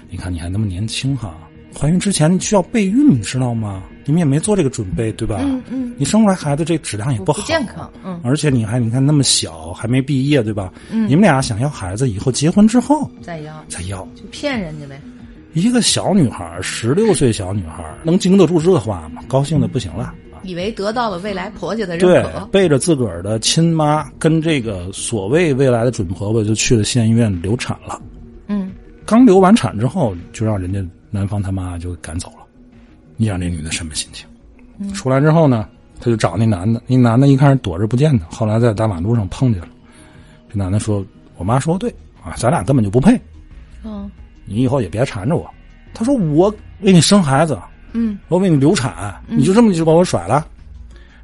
[0.09, 1.33] 你看你还那么年轻哈，
[1.77, 3.83] 怀孕之前需要备孕，你知道吗？
[4.05, 5.37] 你们也没做这个准备，对吧？
[5.41, 7.91] 嗯嗯，你生出来孩子这质量也不好，健康。
[8.03, 10.71] 嗯而且你还你看那么小，还没毕业，对吧？
[10.89, 13.99] 你们俩想要孩子，以后结婚之后再要再要。
[14.15, 14.99] 就骗人家呗。
[15.53, 19.21] 一个小女孩，十六岁小女孩，能经得住这话吗？
[19.27, 20.05] 高兴的不行了。
[20.05, 28.01] 啊以为得到了未来婆家的认可，，背着自个儿的亲妈跟这个所谓未来的准婆婆就去了县医院流产了。
[28.47, 28.71] 嗯，
[29.05, 32.45] 刚流完产之后，就让人家男方他妈就赶走了。
[33.17, 34.27] 你想这女的什么心情？
[34.93, 35.69] 出来之后呢，
[35.99, 39.67] 他就找那男的，那男的一开始躲着不见他，后来在大马路上碰见了。
[40.49, 41.05] 这男的说
[41.37, 43.19] ：“我妈说的对啊，咱俩根本就不配，
[43.83, 44.09] 嗯
[44.45, 45.47] 你以后也别缠着我。”
[45.93, 47.59] 他说：“我为你生孩子，
[47.93, 50.47] 嗯，我为你流产，你就这么就把我甩了？”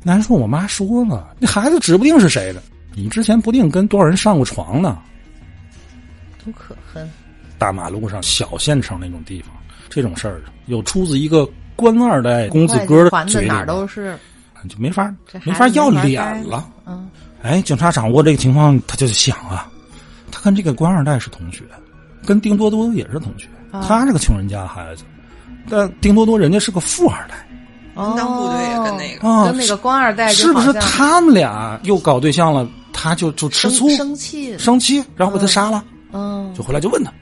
[0.03, 2.61] 男人说：“我妈说了，那孩子指不定是谁的，
[2.93, 4.99] 你之前不定跟多少人上过床呢。”
[6.45, 7.09] 多可恨。
[7.57, 9.51] 大马路上小县城那种地方，
[9.89, 14.17] 这种事儿有出自一个官二代公子哥的嘴里哪都是。
[14.67, 15.13] 就没法
[15.45, 16.67] 没法要脸了。
[16.85, 17.09] 嗯
[17.41, 19.69] 哎，警察掌握这个情况，他就想啊，
[20.31, 21.63] 他跟这个官二代是同学，
[22.25, 25.03] 跟丁多多也是同学，啊他是个穷人家孩子，
[25.69, 27.35] 但丁多多人家是个富二代
[27.93, 34.57] 门当户对哦跟那个哦，跟那个官二代是不是他们俩又搞对象了，他就就吃醋生生气？
[34.57, 35.85] 生气，然后把他杀了。
[36.11, 37.13] 嗯就回来就问他，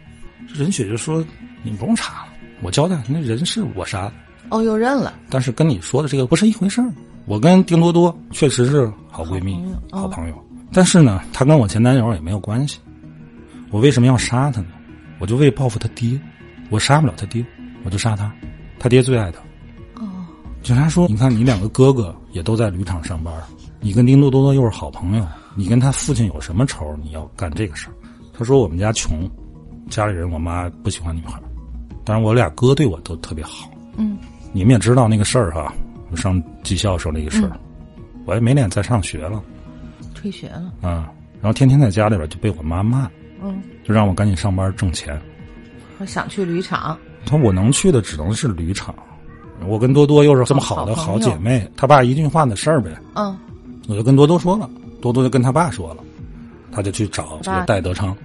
[0.47, 1.23] 任雪就说
[1.61, 2.27] ：“你不用查了，
[2.65, 4.13] 我交代，那人是我杀的，
[4.49, 5.13] 哦，又认了。
[5.29, 6.91] 但是跟你说的这个不是一回事儿。
[7.27, 12.79] 我跟丁多多确实是好闺蜜、好朋友但是呢，她跟我前男友也没有关系。
[13.69, 14.69] 我为什么要杀她呢？
[15.19, 16.19] 我就为报复她爹，
[16.71, 17.45] 我杀不了她爹，
[17.83, 18.33] 我就杀她。
[18.79, 19.39] 她爹最爱她。
[20.03, 20.25] 哦，
[20.63, 23.31] 警察说：“你看，你两个哥哥也都在铝厂上班，
[23.79, 26.97] 你跟丁多多又是好朋友，你跟他父亲有什么仇？
[27.03, 27.93] 你要干这个事儿？”
[28.33, 29.29] 他说：“我们家穷，
[29.87, 31.39] 家里人我妈不喜欢女孩，
[32.05, 33.69] 但是我俩哥对我都特别好。
[33.97, 34.17] 嗯，
[34.53, 35.73] 你们也知道那个事儿哈，
[36.11, 37.51] 我上技校时候那个事儿，
[38.25, 39.43] 我也没脸再上学了
[40.13, 40.71] 退学了。
[40.81, 41.11] 啊。
[41.41, 43.09] 然后天天在家里边就被我妈骂，
[43.43, 45.19] 嗯，就让我赶紧上班挣钱。
[45.99, 46.97] 我想去铝厂。
[47.25, 48.93] 他说我能去的只能是铝厂，
[49.67, 53.37] 我跟多多又是这么好的好姐妹，他爸一句话的事儿呗。”嗯
[53.87, 54.67] 我就跟多多说了，
[54.99, 56.03] 多多就跟他爸说了，
[56.71, 58.17] 他就去找这个戴德昌。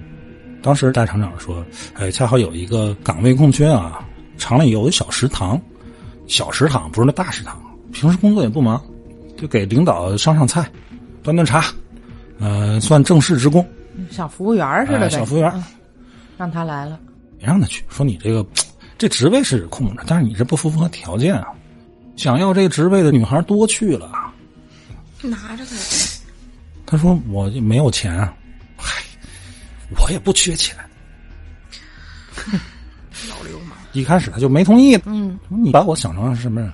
[0.62, 5.60] 当时大厂长说：“哎，恰好有一个岗位空缺啊，厂里有一小食堂，
[6.26, 7.60] 小食堂不是那大食堂，
[7.92, 8.82] 平时工作也不忙，
[9.36, 10.70] 就给领导上上菜，
[11.22, 11.64] 端端茶，
[12.38, 13.66] 呃，算正式职工，
[14.10, 15.08] 小服务员似的。
[15.08, 15.64] 小服务员嗯
[16.36, 16.98] 让他来了。
[17.38, 17.84] 别让他去。
[17.88, 18.44] 说你这个
[18.96, 21.48] 这职位是空着，但是你这不符合条件啊。
[22.16, 24.10] 想要这个职位的女孩多去了。”
[25.22, 25.74] 拿着他，
[26.86, 28.39] 他说：“我没有钱啊，嗨，
[29.98, 30.76] 我也不缺钱。
[33.28, 34.96] 老流氓一开始他就没同意。
[35.04, 36.72] 嗯，你把我想成是什么人？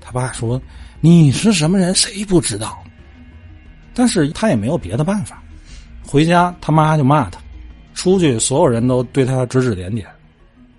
[0.00, 0.60] 他爸说
[1.00, 2.82] 你是什么人，谁不知道？
[3.94, 5.42] 但是他也没有别的办法。
[6.06, 7.38] 回家他妈就骂他，
[7.94, 10.08] 出去所有人都对他指指点点。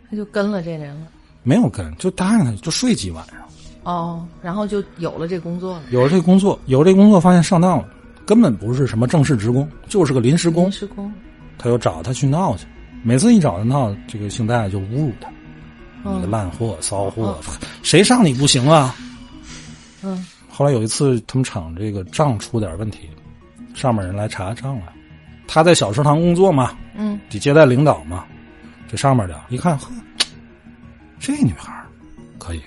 [0.10, 1.08] 他就跟了这人了。
[1.44, 3.38] 没有跟，就答应他，就睡几晚上。
[3.84, 5.84] 哦，然后就有了这工作了。
[5.92, 7.88] 有了这工作，有了这工作，发现上当了，
[8.26, 10.72] 根本不是什么正式职工，就是个临时工临。
[10.72, 11.14] 时工。
[11.60, 12.65] 他又找他去闹去，
[13.04, 15.30] 每次一找他闹，这个姓戴就侮辱他，
[16.04, 17.38] 你个嗯烂货、骚货，
[17.84, 18.95] 谁上你不行啊？
[20.02, 23.10] 嗯后来有一次，他们厂这个账出点问题，
[23.74, 24.93] 上面人来查账了。
[25.48, 28.26] 他在小食堂工作嘛，嗯得接待领导嘛。
[28.88, 29.89] 这上面的一看，呵，
[31.19, 31.72] 这女孩
[32.38, 32.62] 可以，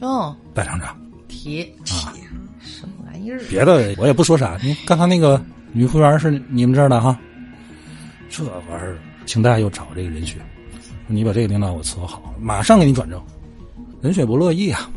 [0.00, 2.12] 哦，戴厂长提啊。
[2.60, 3.40] 什么玩意儿？
[3.48, 7.18] 别的我也不说啥，你刚才那个女服务员是你们这儿的哈，
[8.28, 13.20] 这玩意儿，清代又找这个任雪，说你把这个领导给我伺候好，马上给你转正。
[14.00, 14.88] 任雪不乐意啊，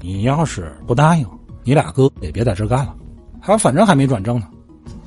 [0.00, 1.26] 你要是不答应，
[1.62, 2.96] 你俩哥也别在这干了。
[3.42, 4.48] 他反正还没转正呢，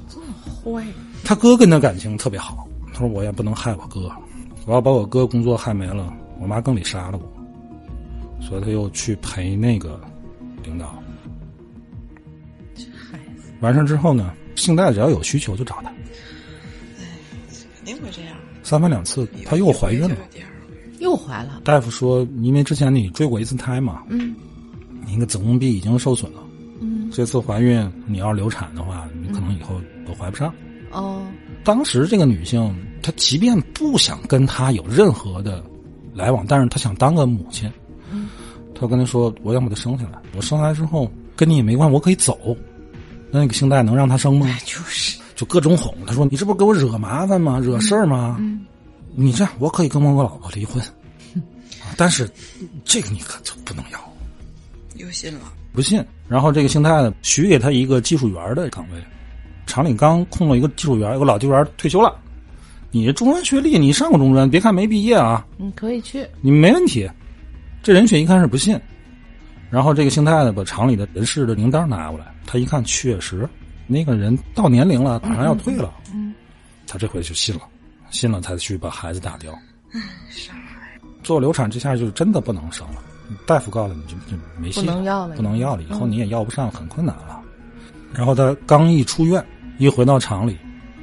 [0.07, 0.25] 这么
[0.63, 0.85] 坏。
[1.23, 4.11] 他哥跟他感情特别好，他说我也不能害我哥，
[4.65, 9.99] 我要把我哥工作害没了，我妈更得杀了我，所以他又去陪那个
[10.63, 10.87] 领导。
[13.11, 15.91] 孩子，完事之后呢，姓戴只要有需求就找他，
[17.83, 18.35] 肯定会这样。
[18.63, 20.15] 三番两次，她又怀孕了。
[20.99, 21.61] 又怀了。
[21.65, 24.33] 大夫说，因为之前你坠过一次胎嘛，嗯
[25.05, 26.39] 你那个子宫壁已经受损了，
[26.79, 30.53] 嗯这次怀孕你要流产的话，你可能以后都怀不上。
[30.91, 31.25] 哦
[31.63, 35.61] 当时这个女性，她即便不想跟他有任何的
[36.13, 37.69] 来往，但是她想当个母亲。
[38.11, 38.29] 嗯
[38.73, 42.55] 她跟他说：“我想把她生下来，我生下来之后跟你也没关系，我可以走。”
[43.29, 44.47] 那个姓戴能让她生吗？
[44.65, 45.93] 就是就各种哄。
[46.07, 47.59] 他说：“你这不是给我惹麻烦吗？
[47.59, 48.37] 惹事儿吗？
[48.39, 48.65] 嗯
[49.15, 50.81] 你这样，我可以跟我老婆离婚，
[51.83, 52.27] 啊但是
[52.83, 54.13] 这个你可就不能要。
[54.95, 56.03] 又信了，不信。
[56.27, 58.97] 然后这个姓太的许给他一个技术员的岗位，
[59.67, 62.15] 厂里刚空了一个技术员，有个老技术员退休了。
[62.89, 66.25] 你中专学历，你上过中专，别看没毕业啊，你可以去。
[66.41, 67.07] 你没问题。
[67.83, 68.79] 这人选一开始不信，
[69.69, 73.47] 然后这个姓太的把厂里的人事的名单拿过来，他一看确实
[73.87, 76.33] 那个人到年龄了，马上要退了，嗯
[76.87, 77.61] 他这回就信了，
[78.11, 79.53] 信了才去把孩子打掉。
[81.23, 82.95] 做流产这下就真的不能生了，
[83.45, 87.41] 大夫告诉你就就没戏不能要了不能要了，以后你也要不上，很困难了。
[88.13, 89.43] 然后他刚一出院，
[89.77, 90.57] 一回到厂里，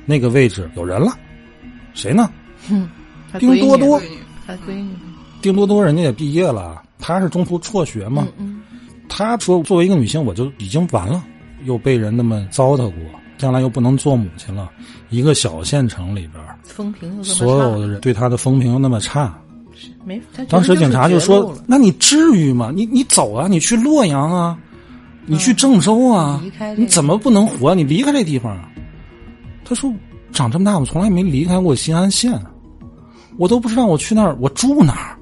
[0.07, 1.13] 那个位置有人了，
[1.95, 2.31] 谁呢？
[2.69, 2.89] 哼，
[3.33, 4.01] 他丁多多
[4.47, 4.95] 他闺女。
[5.43, 8.27] 丁多多人家也毕业了，他是中途辍学嘛。
[8.39, 8.63] 嗯
[9.09, 11.25] 他说作为一个女性，我就已经完了，
[11.65, 12.95] 又被人那么糟蹋过，
[13.39, 14.71] 将来又不能做母亲了。
[15.09, 19.37] 一个小县城里边，风评又所有的人对他的风评又那么差，
[20.49, 22.71] 当时警察就就说：“那你至于吗？
[22.75, 24.59] 你你走啊，你去洛阳啊，
[25.27, 26.43] 你去郑州啊，
[26.77, 27.75] 你怎么不能活？
[27.75, 28.69] 你离开这地方啊？”
[29.65, 29.93] 他说
[30.33, 32.41] ：“长这么大，我从来没离开过新安县，
[33.37, 35.19] 我都不知道我去那儿，我住哪儿，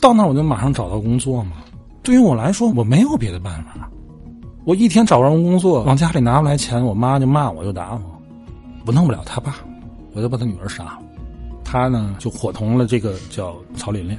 [0.00, 1.52] 到那儿我就马上找到工作嘛。
[2.02, 3.88] 对于我来说，我没有别的办法。
[4.64, 8.00] 我一天找不着工作，往家里拿不来钱，我妈就骂我，就打我，
[8.86, 9.56] 我弄不了他爸，
[10.14, 10.98] 我就把他女儿杀了。
[11.64, 14.16] 他呢，就伙同了这个叫曹琳琳。”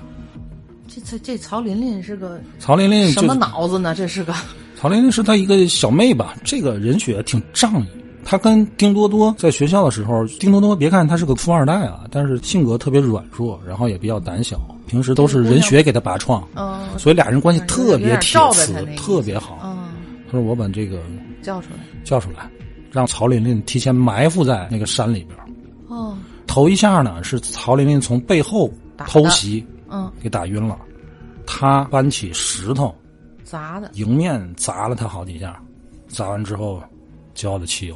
[0.93, 3.95] 这这这曹琳琳是个曹琳琳什么脑子呢？
[3.95, 4.34] 这是个
[4.77, 7.86] 曹琳琳是她一个小妹吧，这个人血挺仗义。
[8.25, 19.58] 她跟丁多多在学校的时候，丁多多别看他是个富二代啊，但是性格特别软弱，然后也比较胆小，平时都是人血给他拔创，嗯所以俩人关系特别铁有点罩着磁他那意，思特别好。
[20.32, 21.02] 嗯他说我把这个
[21.41, 22.50] 叫出来叫出来，
[22.89, 25.38] 让曹琳琳提前埋伏在那个山里边。
[25.88, 26.17] 哦
[26.48, 30.78] 头一下呢是曹琳琳从背后偷袭，嗯给打晕了，
[31.46, 32.94] 他搬起石头
[33.44, 35.62] 砸的迎面砸了他好几下，
[36.08, 36.82] 砸完之后
[37.34, 37.96] 浇的汽油。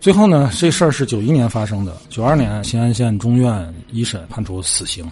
[0.00, 5.08] 最后呢，这事儿是九一年发生的，九二年新安县中院一审判处死刑。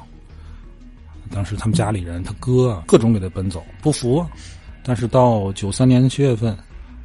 [1.30, 4.28] 当时他们家里人，他哥啊各种给他奔走，不服啊。
[4.82, 6.56] 但是到九三年七月份，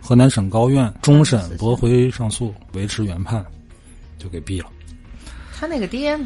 [0.01, 3.45] 河南省高院终审驳回上诉，维持原判，
[4.17, 4.69] 就给毙了。
[5.57, 6.17] 他那个爹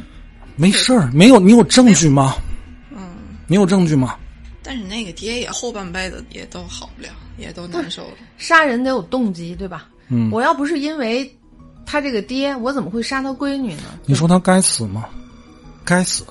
[0.56, 2.36] 没事儿，没有你有证据吗？
[2.92, 3.00] 嗯，
[3.48, 4.16] 你有证据吗？
[4.62, 8.18] 但是那个爹也后半辈子也都好不了，也都难受了。
[8.38, 9.88] 杀人得有动机对吧？
[10.10, 11.32] 嗯，我要不是因为
[11.86, 13.84] 他这个爹，我怎么会杀他闺女呢？
[14.06, 15.06] 你说他该死吗？
[15.84, 16.24] 该死，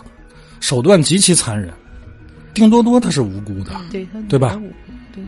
[0.61, 1.72] 手段极其残忍。
[2.54, 4.61] 丁多多他是无辜的，对他对吧
[5.12, 5.22] 对，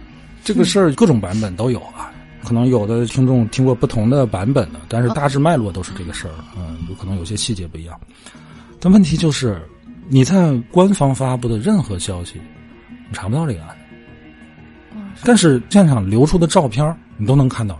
[0.44, 2.12] 这个事儿各种版本都有啊。
[2.42, 6.32] 可能有的听众听过不同的版本的，但是大致脉络都是这个事儿。
[6.56, 8.00] 嗯，有可能有些细节不一样。
[8.80, 9.60] 但问题就是，
[10.08, 12.40] 你在官方发布的任何消息，
[13.08, 13.76] 你查不到这个案子。
[15.22, 17.78] 但是现场流出的照片你都能看到，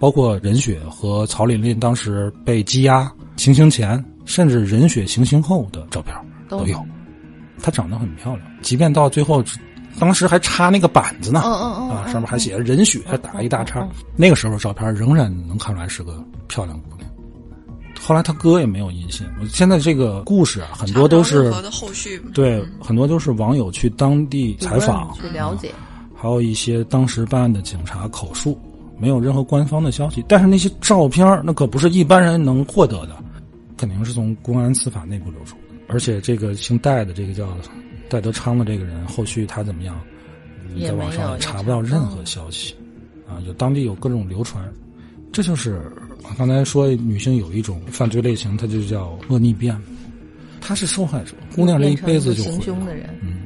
[0.00, 6.12] 包括任雪和曹琳琳当时被羁押、行刑前，甚至任雪行刑后的照片
[6.48, 6.84] 都有。
[7.62, 9.40] 她长得很漂亮，即便到最后，
[9.98, 13.86] 当时还插那个板子呢，啊，上面还写着人血”，还，打了一大叉。
[14.16, 17.10] 那个时候照片仍然能看出来是个漂亮姑娘。
[18.02, 19.26] 后来他哥也没有音信。
[19.50, 25.70] 现在这个故事啊，很多都是的后续，对，很多都是网友去当地采访去了解。
[26.16, 28.58] 还有一些当时办案的警察口述，
[28.98, 30.24] 没有任何官方的消息。
[30.26, 33.16] 但是那些照片那可不是一般人能获得的，
[33.76, 35.62] 肯定是从公安司法内部流出的。
[35.88, 37.46] 而且这个姓戴的，这个叫
[38.10, 39.98] 戴德昌的这个人，后续他怎么样，
[40.74, 42.74] 你在网上也查不到任何消息。
[43.28, 44.68] 啊，有当地有各种流传，
[45.30, 45.80] 这就是
[46.36, 49.80] 刚才说女性有一种犯罪类型，它就叫恶逆变。
[50.60, 53.08] 她是受害者，姑娘这一辈子就行凶的人。
[53.22, 53.42] 嗯，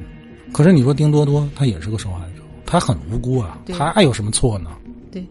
[0.51, 2.41] 可是你说丁多多，她也是个受害者。
[2.65, 4.71] 她很无辜啊，她还有什么错呢？
[5.11, 5.23] 对，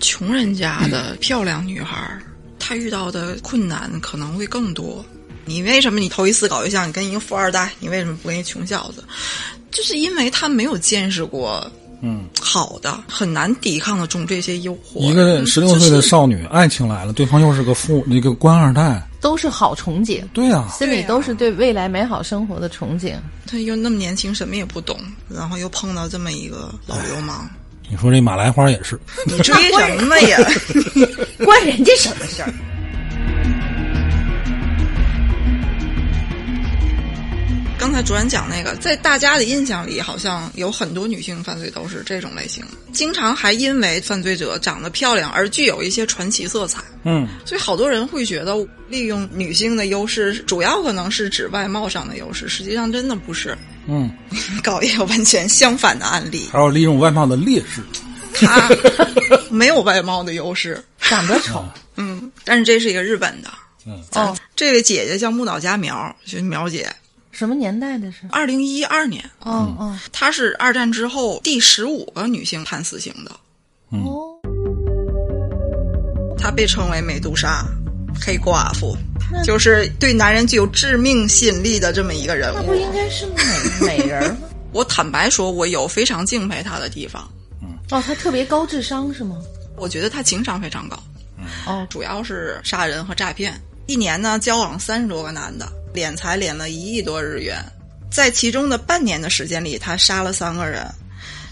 [0.00, 2.20] 穷人家的漂亮女孩，
[2.58, 5.02] 她遇到的困难可能会更多。
[5.44, 9.04] 你为什么你头一次搞对象，你跟一个富二代，你为什么不跟一穷小子？
[9.70, 11.66] 就是因为他没有见识过，
[12.02, 15.00] 嗯，好的，很难抵抗得住这些诱惑。
[15.00, 20.22] 一个十六岁的少女，爱情来了，对方又是个富那个官二代，都是好憧憬。
[20.34, 23.14] 对啊，心里都是对未来美好生活的憧憬。
[23.46, 27.48] 他又那么年轻，什么也不懂，然后又碰到这么一个老流氓。
[27.90, 30.38] 你说这马来花也是，你追什么呀？
[31.44, 32.52] 关人家什么事儿？
[37.82, 46.80] 刚才主任讲那个，在大家的印象里，好像有很多女性犯罪都是这种类型，经常还因为犯罪者长得漂亮而具有一些传奇色彩。
[47.02, 48.54] 嗯，所以好多人会觉得
[48.88, 53.58] 利用女性的优势，主要可能是指外貌上的优势，实际上真的不是。
[53.88, 54.08] 嗯，
[54.62, 57.82] 搞一个完全相反的案例，还有利用外貌的劣势，
[58.46, 58.70] 他
[59.50, 61.64] 没有外貌的优势，长得丑。
[61.96, 63.50] 嗯，但是这是一个日本的。
[63.84, 66.88] 嗯，哦，这位姐姐叫木岛佳苗，就是苗姐。
[67.32, 68.18] 什么年代的是？
[68.30, 69.24] 二零一二年。
[69.40, 73.30] 哦哦，她是二战之后第十五个女性判死刑的。
[73.90, 74.36] 哦，
[76.38, 77.64] 她被称为美杜莎、
[78.20, 78.96] 黑寡妇，
[79.42, 82.58] 就是对男人具有致命吸引力的这么一个人物。
[82.58, 83.26] 那不应该是
[83.80, 84.48] 美美人吗？
[84.72, 87.28] 我坦白说，我有非常敬佩她的地方。
[87.62, 89.36] 嗯哦，她特别高智商是吗？
[89.76, 91.02] 我觉得她情商非常高。
[91.66, 95.66] 哦，主要是杀人和诈骗，一年呢交往三十多个男的。
[95.94, 97.64] 敛财敛了一亿多日元，
[98.10, 100.86] 在其中的半年的时间里，他杀了三个人。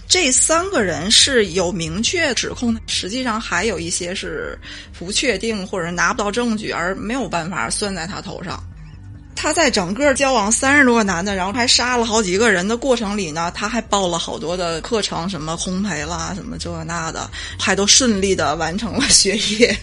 [0.07, 4.59] 这三个人是有明确指控，实际上还有一些是
[4.99, 8.61] 不确定或者拿不到证据，而没有办法算在他头上。
[9.33, 19.75] 他在整个交往三十多个男的，然后还杀了好几个人的过程里呢，他还报了好多的课程，什么烘焙啦，什么这那的，还都顺利的完成了学业。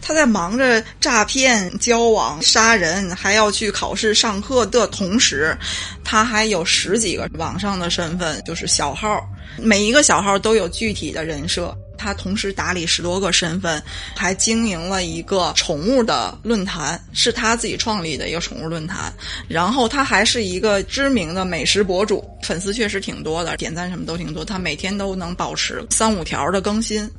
[0.00, 5.56] 他在忙着诈骗、交往、杀人，还要去考试、上课的同时，
[6.04, 9.20] 他还有十几个网上的身份，就是小号，
[9.58, 11.76] 每一个小号都有具体的人设。
[11.98, 13.82] 他同时打理十多个身份，
[14.14, 19.10] 还经营了一个宠物的论坛，是他自己创立的一个宠物论坛。
[19.48, 24.44] 然后他还是一个知名的美食博主，粉丝确实挺多的，点赞什么都挺多。
[24.44, 27.10] 他每天都能保持三五条的更新。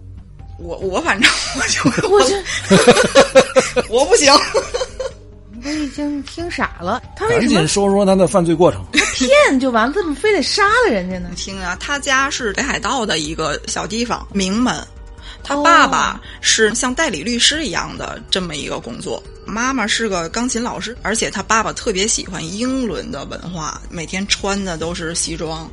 [0.59, 2.35] 我我反正我就 我就
[3.93, 4.33] 我不行，
[5.63, 7.01] 我已经听傻了。
[7.15, 8.83] 他为赶紧什么说说他的犯罪过程。
[8.93, 11.29] 他骗就完了，怎么非得杀了人家呢？
[11.35, 14.75] 听啊，他家是北海道的一个小地方名门，
[15.43, 25.69] 他爸爸是像代理律师一样的这么一个工作，妈妈是个钢琴老师，而且他爸爸特别喜欢英伦的文化，每天穿的都是西装，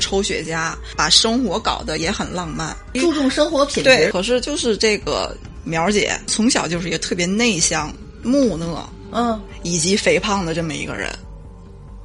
[0.00, 2.76] 抽雪茄，把生活搞得也很浪漫。
[2.94, 3.84] 注重生活品质。
[3.84, 11.10] 对，可是就是这个苗姐从小就是一个特别内向、木讷嗯，以及肥胖的这么一个人。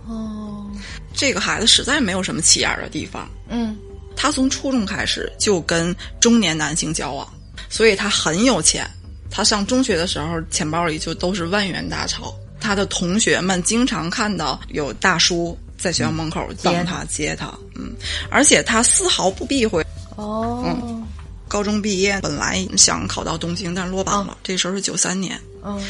[0.07, 0.65] 哦，
[1.13, 3.29] 这个孩子实在没有什么起眼的地方。
[3.49, 3.77] 嗯，
[4.15, 7.27] 他从初中开始就跟中年男性交往，
[7.69, 8.89] 所以他很有钱。
[9.29, 12.33] 他上中学的时候，钱包里就都是万元大钞。
[12.59, 17.93] 他的同学们经常看到有大叔在学校门口帮他接他，嗯，
[18.29, 19.81] 而且他丝毫不避讳。
[20.17, 21.07] 哦，嗯
[21.47, 24.37] 高中毕业本来想考到东京，但是落榜了。
[24.43, 25.81] 这时候是九三年，嗯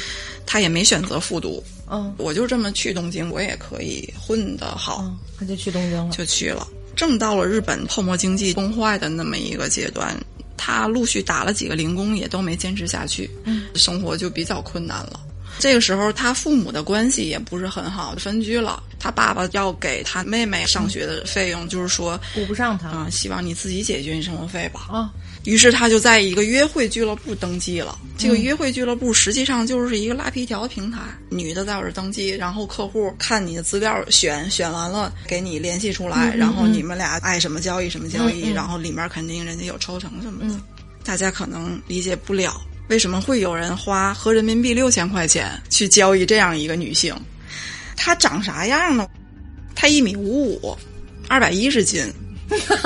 [0.46, 1.64] 他也没选择复读。
[1.90, 5.04] 嗯我就这么去东京，我也可以混得好。
[5.04, 6.12] 嗯，他就去东京了。
[6.12, 6.68] 就去了。
[6.96, 10.16] 正到了日本泡沫经济崩坏的那么一个阶段，
[10.62, 15.22] 他陆续打了几个零工，也都没坚持下去，嗯，生活就比较困难了。
[15.60, 18.82] 这个时候，他父母的关系也不是很好，分居了。
[18.98, 24.88] 他爸爸要给他妹妹上学的费用，就是说，顾不上他啊、希望你自己解决你生活费吧。
[24.90, 25.12] 啊，
[25.46, 27.98] 于是他就在一个约会俱乐部登记了。
[28.18, 31.00] 这个约会俱乐部实际上就是一个拉皮条的平台，
[31.30, 40.60] 女的在我这儿登记，然后客户看你的资料选，选完了给你联系出来，然后你们俩爱什么交易什么交易，然后里面肯定人家有抽成什么的。
[41.06, 47.16] 大家可能理解不了，为什么会有人花合人民币六千块钱去交易这样一个女性？
[47.96, 49.08] 她长啥样呢？
[49.76, 50.78] 她一米五五，
[51.28, 52.04] 二百一十斤，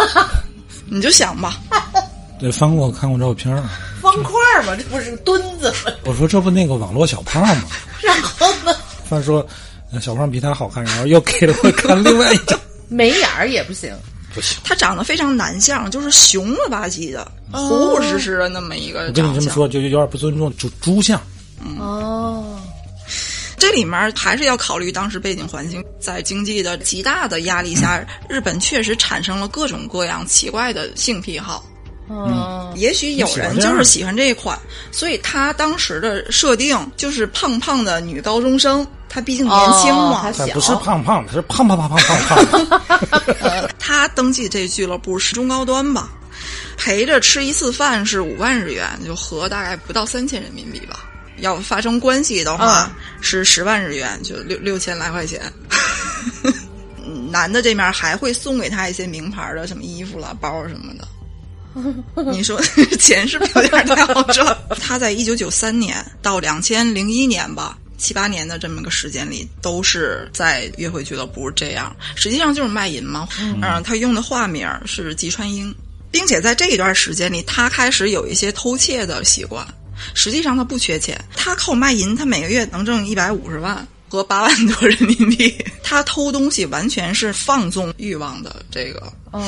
[0.88, 1.58] 你就想吧。
[2.40, 3.64] 对，翻过看过照片儿
[4.02, 4.34] 方块
[4.66, 5.94] 嘛，这不是墩子吗？
[6.04, 7.68] 我说这不那个网络小胖吗？
[8.04, 8.76] 然后呢，
[9.10, 9.46] 他说
[9.94, 13.96] 呃小胖比他好看，然后又给了我看另外一张， 眉眼儿也不行。
[14.34, 14.58] 不行。
[14.64, 19.34] 他长得非常男相，就是熊了吧唧的、虎虎实实的那么一个我跟长相。
[19.36, 21.22] 你这么说，就有点不尊重猪猪相。
[21.80, 22.60] 哦，
[23.58, 31.64] 这里面还是要考虑当时背景环境，在经济的极大的压力下，日本确实产生了各种各样奇怪的性癖好。
[32.10, 34.60] 嗯，也许有人就是喜欢这一款，
[34.92, 43.70] 所以他当时的设定就是胖胖的女高中生，她毕竟年轻嘛，哦还小他不是胖胖的，是胖胖胖胖胖胖。
[43.78, 46.10] 他登记这俱乐部是中高端吧，
[46.78, 51.06] 陪着吃一次饭是五万日元，就合大概不到三千人民币吧。
[51.38, 52.92] 要发生关系的话、
[53.22, 55.42] 是十万日元，就六六千来块钱。
[57.06, 61.08] 嗯 男的这面还会送给他一些名牌的什么衣服了、包什么的。
[62.32, 62.60] 你说
[63.00, 64.58] 钱是不是有点太好赚？
[64.80, 73.28] 他在一九九三年到两千零一年吧，七八年的这么个时间里，都是在约会俱乐部这样，实际上就是卖淫嘛。
[73.40, 75.74] 嗯，他用的化名是吉川英，
[76.12, 79.66] 并且在这一段时间里，他开始有一些偷窃的习惯。
[80.16, 85.56] 实际上他不缺钱，他靠卖淫，他每个月能挣一百五十万和八万多人民币。
[85.82, 89.42] 他偷东西完全是放纵欲望的这个嗯，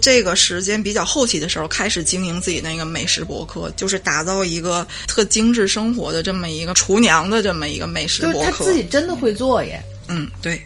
[0.00, 8.64] 这个时间比较后期的时候，开始经营自己那个美食博客，就是打造一个特精致生活的这么一个厨娘的这么一个美食就是他博客。
[8.64, 9.82] 自己真的会做耶。
[10.08, 10.60] 嗯，对。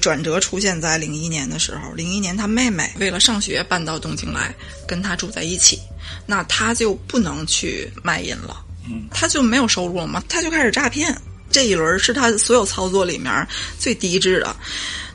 [0.00, 4.54] 转折出现在零一年的时候，零一年他妹妹为了上学搬到东京来，
[4.86, 5.80] 跟他住在一起，
[6.24, 11.12] 那他就不能去卖淫了，嗯，他就没有收入了嘛，他就开始诈骗。
[11.50, 14.54] 这一轮是他所有操作里面最低质的。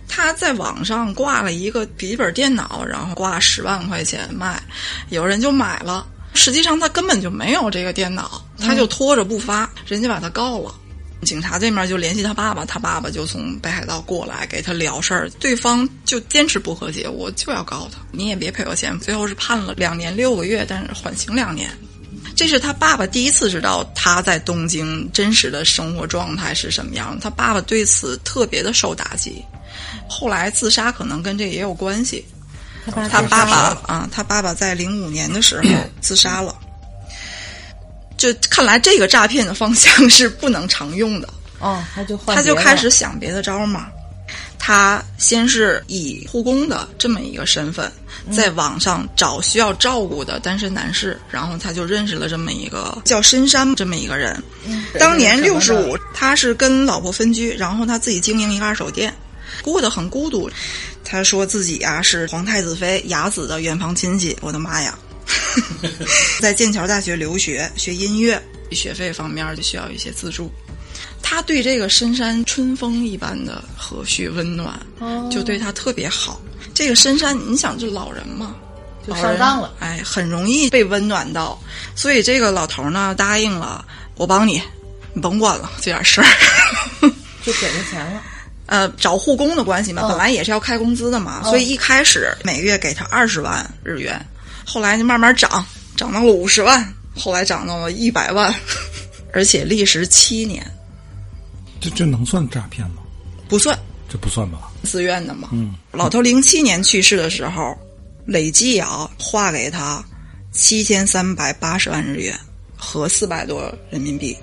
[0.07, 4.61] 他在网上挂了一个笔记本电脑，然后挂十万块钱卖，
[5.09, 6.05] 有人就买了。
[6.33, 10.73] 实际上他根本就没有这个电脑，他就拖着不发，人家把他告了。
[11.21, 18.99] 警察这面就联系他爸爸，他爸爸就从北海道过来给他聊事儿，对方就坚持不和解，我就要告他，你也别赔我钱。
[18.99, 21.69] 最后是判了两年六个月，但是缓刑两年。
[22.35, 29.41] 这是他爸爸第一次知道他在东京真实的生活状态是什么样，他爸爸对此特别的受打击，
[30.13, 32.23] 后来自杀可能跟这也有关系。
[32.93, 35.63] 他他爸爸啊，他爸爸在零五年的时候
[36.01, 36.55] 自杀了。
[38.17, 41.27] 就看来这个诈骗的方向 是不能常用的，
[41.59, 43.87] 哦，他就换他就开始想别的招儿嘛。
[44.65, 47.91] 他先是以护工的这么一个身份，
[48.31, 54.41] 在网上找需要照顾的单身男士，然后他就认识了这么一个叫深山这么一个人。
[54.97, 59.13] 当年六十五，他是跟老婆分居，然后他自己经营一个二手店，
[59.63, 60.47] 过得很孤独。
[61.03, 64.95] 他说自己啊是皇太子妃雅子的远房亲戚，我的妈呀！
[66.39, 68.41] 在剑桥大学留学，学音乐，
[68.71, 70.51] 学费方面就需要一些资助。
[71.21, 76.41] 他对这个深山春风一般的和煦温暖，哦就对他特别好。
[76.73, 78.55] 这个深山，你想这老人嘛，
[79.07, 79.73] 就上当了。
[79.79, 81.59] 哎，很容易被温暖到，
[81.95, 83.85] 所以这个老头呢答应了，
[84.15, 84.61] 我帮你，
[85.13, 86.27] 你甭管了这点事儿。
[87.45, 88.21] 就给他钱了。
[88.65, 94.25] 呃，找护工的关系嘛，嗯本来也是要开工资的嘛，嗯所以一开始每月给他二十万日元，
[94.65, 98.53] 后来就慢慢涨，涨到了五十万，后来涨到了一百万，
[99.33, 100.65] 而且历时七年，
[101.81, 103.03] 这这能算诈骗吗？
[103.49, 103.77] 不算
[104.09, 104.71] 这不算吧？
[104.83, 105.49] 自愿的嘛。
[105.51, 107.77] 嗯，老头零七年去世的时候，
[108.25, 110.03] 累计啊划给他
[110.51, 112.39] 七千三百八十万日元，
[112.77, 114.37] 和四百多人民币。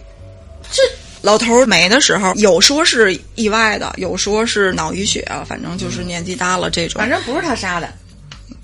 [0.70, 0.82] 这
[1.22, 7.92] 老头儿没的时候，有说是意外的，有说是脑淤血啊，反正就是年纪大了这种，反正不是他杀的。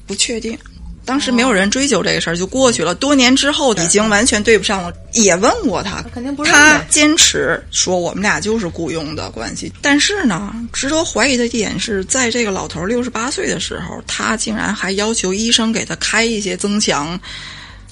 [0.07, 0.57] 不确定。
[1.05, 2.93] 当时没有人追究这个事儿，就过去了。
[2.93, 4.93] 多年之后，已经完全对不上了。
[5.13, 9.73] 也问过他，肯定不是他坚持说我们俩就是雇佣的关系。
[9.81, 17.19] 但是呢，值得怀疑的一点是在这个老头六十八岁的时候，他竟然还要求医生给他开一些增强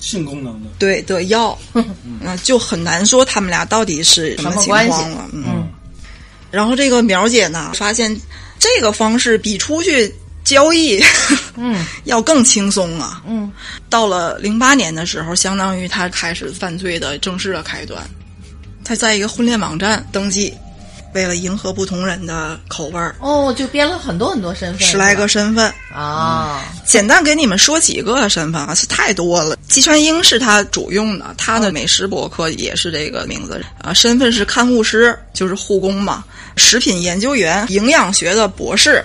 [0.05, 0.69] 性功能的。
[0.79, 1.59] 对的药，
[2.21, 5.29] 那就很难说他们俩到底是什么情况了。
[5.33, 5.67] 嗯，
[6.51, 8.15] 然后这个苗姐呢，发现
[8.59, 11.03] 这个方式比出去交易，
[11.57, 13.23] 嗯 要更轻松啊。
[13.27, 13.51] 嗯，
[13.89, 18.07] 到了零八年的时候，相当于他开始犯罪的正式的开端。
[18.85, 20.53] 他在一个婚恋网站登记，
[21.15, 25.73] 为了迎合不同人的口味儿，哦，就编了很多很多身份，十来个身份。
[25.91, 29.57] 吧啊，简单给你们说几个身份啊，是太多了。
[29.69, 33.95] 季川英是他主用的，他的美食博客也是这个名字啊。
[33.95, 36.25] 身份是看护师，就是护工嘛，
[36.57, 39.05] 食品研究员，营养学的博士。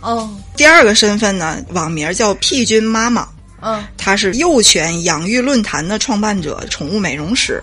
[0.00, 3.28] 哦，第二个身份呢，网名叫屁君妈妈，
[3.62, 7.62] 嗯她是幼犬养育论坛的创办者，宠物美容师。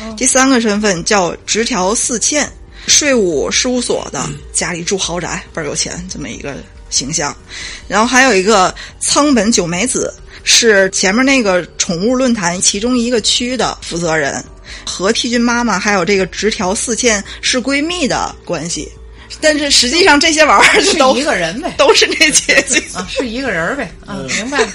[0.00, 2.50] 哦第三个身份叫直条四茜，
[2.86, 6.54] 税务事务所的，家里住豪宅，倍儿有钱，这么一个
[6.88, 7.36] 形象。
[7.88, 10.12] 然后还有一个仓本九美子，
[10.44, 14.42] 是前面那个宠物论坛其中一个区的负责人，
[14.84, 18.90] 和替君妈妈还有这个直条四千是闺蜜的关系。
[19.40, 22.80] 但是实际上这些玩意儿是都一个人呗， 都是那姐姐。
[22.94, 24.68] 啊，是一个人儿呗，啊， 明白了。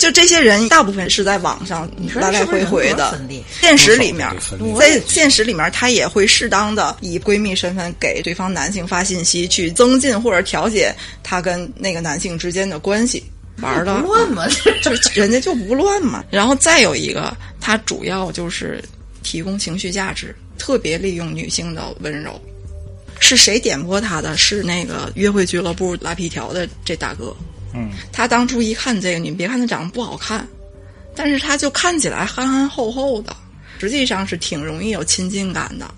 [0.00, 3.20] 就这些人，大部分是在网上来来回回的。
[3.60, 4.26] 现实里面
[4.78, 10.90] 在现实里面，她也会适当的以闺蜜身份给对方男性发信息，去增进或者调节
[11.22, 13.22] 她跟那个男性之间的关系。
[13.60, 14.48] 玩的不乱嘛，
[14.80, 16.24] 就人家就不乱嘛。
[16.30, 18.82] 然后再有一个，她主要就是
[19.22, 22.40] 提供情绪价值，特别利用女性的温柔。
[23.18, 24.34] 是谁点拨他的？
[24.34, 27.36] 是那个约会俱乐部拉皮条的这大哥。
[27.74, 30.46] 嗯，他当初一看这个，你别看他长得不好看，
[31.14, 33.36] 但是他就看起来憨憨厚厚的，
[33.78, 35.92] 实际上是挺容易有亲近感的。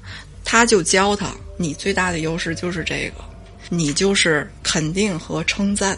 [0.45, 3.25] 他就教他，你最大的优势就是这个，
[3.69, 5.97] 你就是肯定和称赞。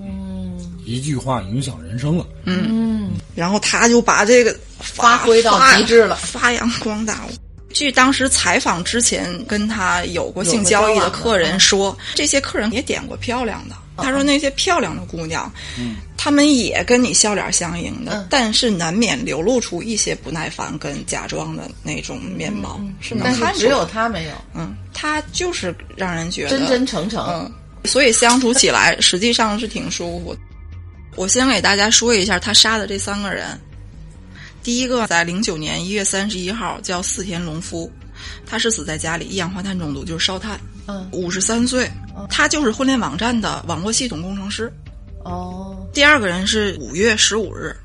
[0.00, 2.26] 嗯一句话影响人生了。
[2.44, 7.20] 嗯，然后他就把这个发挥到极致了发扬光大。
[7.72, 13.76] 据当时采访之前跟他有过性交易的客人说，这些客人也点过漂亮的。
[13.96, 27.24] 他说那些漂亮的姑娘，嗯，他们也跟你笑脸相迎的，嗯但是难免流露出一些不耐烦跟假装的那种面貌，是能但看出只有他没有，嗯，他就是让人觉得真真诚诚。
[27.26, 27.52] 嗯，
[27.84, 30.36] 所以相处起来实际上是挺舒服。
[31.14, 33.60] 我先给大家说一下他杀的这三个人。
[34.62, 37.90] 第一个在零九年一月三十一号叫四田隆夫，
[38.46, 41.90] 他是死在家里一氧化碳中毒，就是烧炭，嗯，五十三岁，
[42.28, 44.72] 他就是婚恋网站的网络系统工程师。
[45.24, 47.76] 哦，第二个人是五月十五日，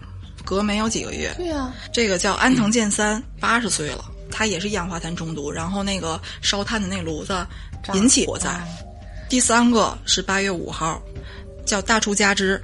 [0.43, 7.45] 隔没有几个月，对呀，这个叫安藤健三，八十岁了，他也是一氧化碳中毒，然后那个烧炭的那炉子
[7.93, 8.49] 引起火灾。
[8.49, 8.65] 啊
[9.29, 11.01] 第三个是八月五号，
[11.65, 12.63] 叫大出家之，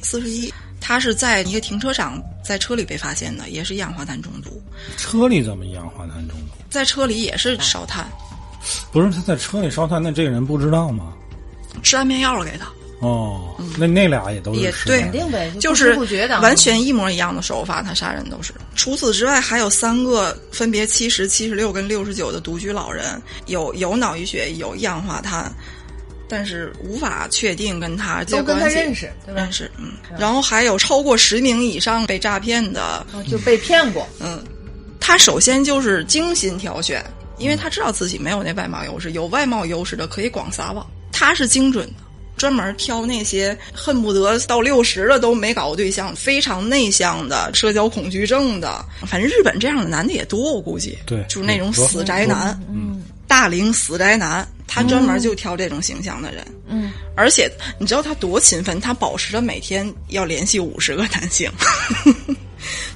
[0.00, 0.48] 四十一，
[0.80, 4.62] 他是在一个停车场在车里被发现的，也是一氧化碳中毒，
[4.96, 6.54] 车里怎么一氧化碳中毒？
[6.70, 8.08] 在车里也是烧炭，
[8.92, 11.12] 不是他在车里烧炭，那这个人不知道吗？
[11.82, 12.66] 吃安眠药了给他，
[13.00, 15.92] 哦，那那俩也都是也对肯定呗，就是
[16.40, 18.54] 完全一模一样的手法，他杀人都是。
[18.76, 25.52] 除此之外，还有三个分别七十、七十六跟六十九的独居老人，有有脑溢血，有一氧化碳，
[26.28, 29.42] 但是无法确定跟他这都跟他关系认识，对吧？
[29.42, 29.52] 认？
[29.52, 34.42] 识，嗯，然后还有超过十名以上被诈骗的，哦就被骗过，嗯，
[35.00, 37.04] 他首先就是精心挑选，
[37.38, 41.94] 因为他知道自己没有那外貌优势，有外貌优势的可以广撒网，他是精准的。
[42.36, 50.98] 专门挑那些恨不得到六十了都没搞过对象、非常内向的、社交恐惧症的，反正日本这样的男的也多，我估计。
[51.06, 56.44] 对就是那种死宅男，嗯，大龄死宅男，他专门就挑这种形象的人。
[56.66, 61.48] 嗯，而且你知道他多勤奋，他保持着每天要联系五十个男性，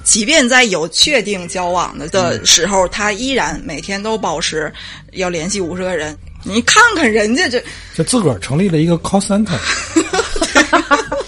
[0.03, 4.71] 即便在有确定交往的的时候，他依然每天都保持
[5.13, 6.17] 要联系五十个人。
[6.43, 7.61] 你看看人家这，
[7.93, 9.57] 就自个儿成立了一个 call center，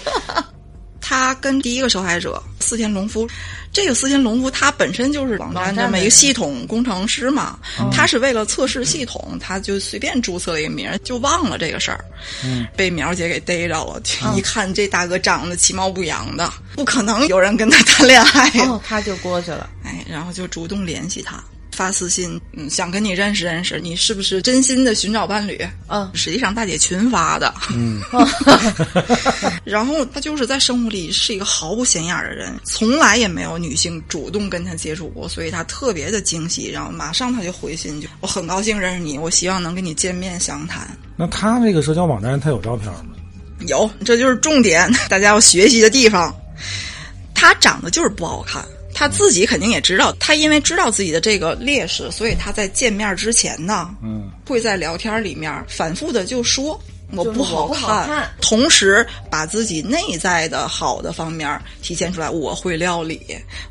[1.02, 3.28] 他跟第一个受害者四田隆夫，
[3.72, 7.58] 这个四田隆夫他本身就是网站这么一个系统工程师嘛，
[7.92, 12.04] 他是为了测试系统，他就随便注册了一个名儿，就忘了这个事儿，
[12.44, 14.00] 嗯，被苗姐给逮着了。
[14.36, 19.68] 一看这大哥长得其貌不扬的，不可能有人跟他谈恋爱呀、哦，他就过去了。
[19.84, 21.42] 哎，然后就主动联系他。
[21.72, 25.58] 发私信，嗯，想跟你认识认识，你是不是真心的寻找伴侣？
[25.88, 28.00] 嗯实际上大姐群发的，嗯，
[29.64, 36.70] 然后他就是在生活里是一个毫不显眼的人，从来也没有女性主动跟他接触过，所以他特别的惊喜。
[36.70, 40.86] 然后马上他就回信，就我很高兴认识你，我希望能跟你见面详谈。
[41.16, 43.06] 那他这个社交网站他有照片吗？
[43.66, 46.34] 有，这就是重点，大家要学习的地方。
[47.34, 48.64] 他长得就是不好看，
[48.94, 56.80] 他自己肯定也知道，他因为知道自己的这个劣势，所以他在见面之前呢，嗯，会在聊天里面反复的就说。
[57.14, 62.30] 我不好看同时把自己内在的好的方面体现出来。
[62.30, 63.20] 我会料理，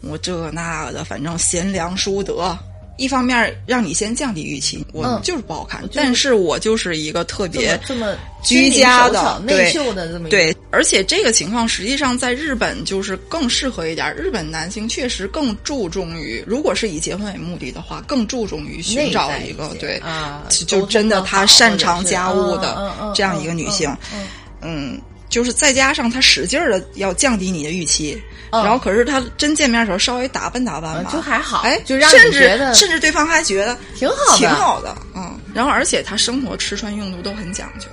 [0.02, 2.56] 我这那的，反正贤良淑德。
[2.98, 14.16] 一方面让你先降低预期，我嗯就是不好看，但是我就是一个特别这么居家的内秀的这么一个对，而且这个情况实际上在日本就是更适合一点。
[14.16, 23.90] 日本男性确实更注重于，如果是以结婚为目的的话，更注重于寻找一个些对啊就真的他擅长家务的这样一个女性。
[24.14, 24.28] 嗯
[24.64, 35.40] 嗯，就是再加上他使劲儿的要降低你的预期，嗯然后可是他真见面的时候稍微打扮打扮吧，嗯就还好哎，就让你甚至觉得甚至对方还觉得挺好的挺好的，嗯。
[35.54, 37.88] 然后而且他生活吃穿用度都很讲究，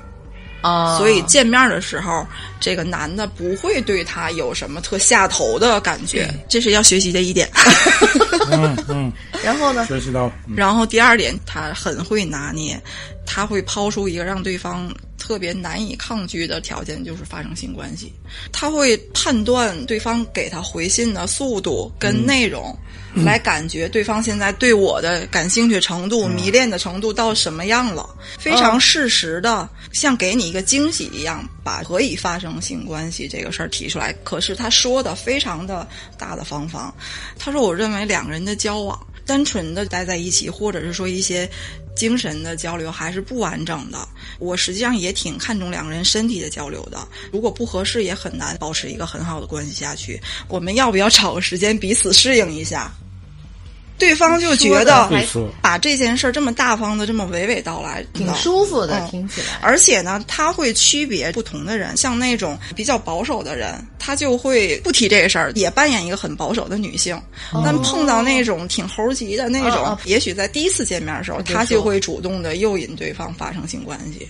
[0.60, 2.24] 啊，所以见面的时候，
[2.60, 7.48] 这个男的不会对他有什么特下头的感觉，这是要学习的一点。
[8.50, 9.12] 嗯嗯，
[9.44, 9.86] 然后呢？
[9.86, 12.80] 学习到然后第二点，他很会拿捏，
[13.26, 18.12] 他会抛出一个让对方特别难以抗拒的条件，就是发生性关系。
[18.52, 22.76] 他会判断对方给他回信的速度跟内容，
[23.14, 34.10] 来感觉对方现在对我的感兴趣程度、迷恋的程度到什么样了，非常适时的，像给你一个惊喜一样，把可以发生性关系这个事儿提出来。
[34.24, 36.94] 可是他说的非常的大大方方，
[37.38, 38.98] 他说：“我认为两个人的交往。”
[39.28, 41.46] 单纯的待在一起，或者是说一些
[41.94, 43.98] 精神的交流还是不完整的。
[44.38, 50.18] 我实际上也挺看重两个人身体的交流的，如果不合适，也很难保持一个很好的关系下去。
[50.48, 52.90] 我们要不要找个时间彼此适应一下？
[53.98, 55.10] 对方就觉得
[55.60, 59.48] 把这件事儿这么大方的、这么娓娓道来，挺舒服的，嗯听起来。
[59.60, 67.20] 而且呢，他会区别不同的人，像那种比较保守的人，他就会不提这个事儿，也扮演一个很保守的女性。
[67.64, 74.28] 但碰到那种挺猴急的那种，也许在第一次见面的时候，就他就会主动的诱引对方发生性关系，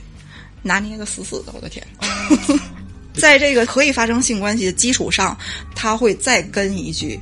[0.62, 1.86] 拿捏的死死的，我的天！
[3.14, 5.36] 在这个可以发生性关系的基础上，
[5.74, 7.18] 他会再跟一句，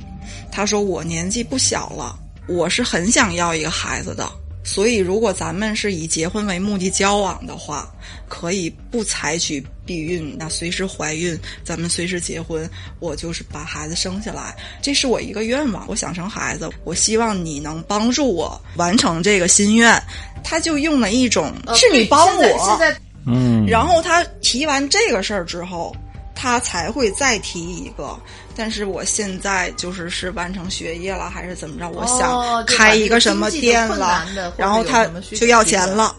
[0.51, 2.15] 他说：“我年纪不小了，
[2.47, 4.29] 我是很想要一个孩子的。”
[4.67, 7.89] 所以，如果咱们是以结婚为目的交往的话，
[8.27, 12.69] 可以不采取避孕，那随时怀孕，咱们随时结婚，
[12.99, 19.97] 我就是把孩子生下来，这是我一个愿望，我想生孩子，我希望你能帮助我完成这个心愿。
[20.43, 22.77] 他就用了一种、呃是你帮我，
[23.25, 25.95] 嗯，然后他提完这个事儿之后，
[26.37, 28.17] 他才会再提一个。
[28.55, 31.89] 但是我现在就是是完成学业了，还是怎么着？
[31.89, 34.25] 我哦想开一个什么店了
[34.55, 36.15] 然后他就要钱了。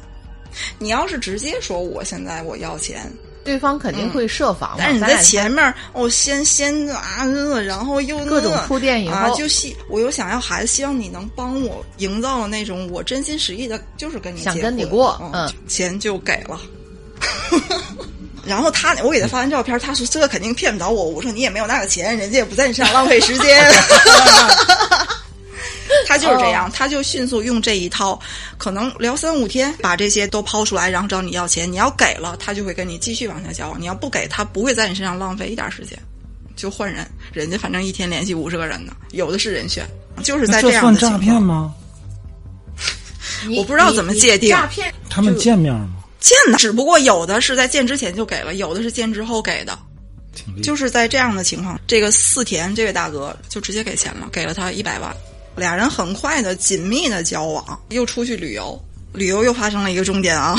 [0.79, 3.13] 你要是直接说我现在我要钱，
[3.45, 16.61] 对方肯定会设防，嗯但是你在前面哦，先先啊，呃然后又各种那铺垫以后啊，就希我又想要孩子，希望你能帮我营造那种我真心实意的，就是跟你想跟你过嗯嗯，钱就给了。
[18.45, 21.05] 然后他，我给他发完照片，他说这肯定骗不着我。
[21.05, 23.65] 我说你也没有那个钱，人家也不在你身上浪费时间。
[26.07, 28.19] 他就是这样，他就迅速用这一套，
[28.57, 31.71] 可能聊三五天，把这些都抛出来，然后找你要钱。
[31.71, 35.99] 你要给了，他就会跟你继续往下交往；你要不给，他不会在你身上浪费一点时间，
[36.57, 37.07] 就换人。
[37.33, 39.87] 人家反正一天联系五十个人呢，有的是人选，
[40.23, 41.21] 就是在样那这算诈的情况。
[41.21, 41.75] 骗吗？
[43.57, 45.89] 我不知道怎么界定诈骗他们见面吗？
[46.21, 49.79] 见的，只不过有的是在见之前就给了，有的是见之后给的。
[50.63, 55.15] 就是在这样的情况，这个四田这位大哥就直接给钱了，给了他一百万，
[55.57, 58.81] 俩人很快的紧密的交往，又出去旅游，
[59.13, 60.57] 旅游又发生了一个重点啊，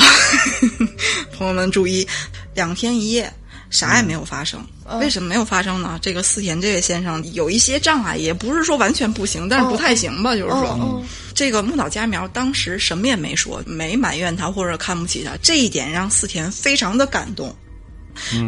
[1.36, 2.06] 朋友们注意，
[2.54, 3.32] 两天一夜。
[3.70, 4.60] 啥也没有发生，
[4.98, 5.96] 为什么没有发生呢？
[6.02, 11.00] 这个四田这位先生有一些障碍，也不是说完全不行，但是不太行吧，就是说，哦
[11.40, 17.56] 这个木岛佳苗当时什么也没说，没埋怨他或者看不起他，这一点让四田非常的感动。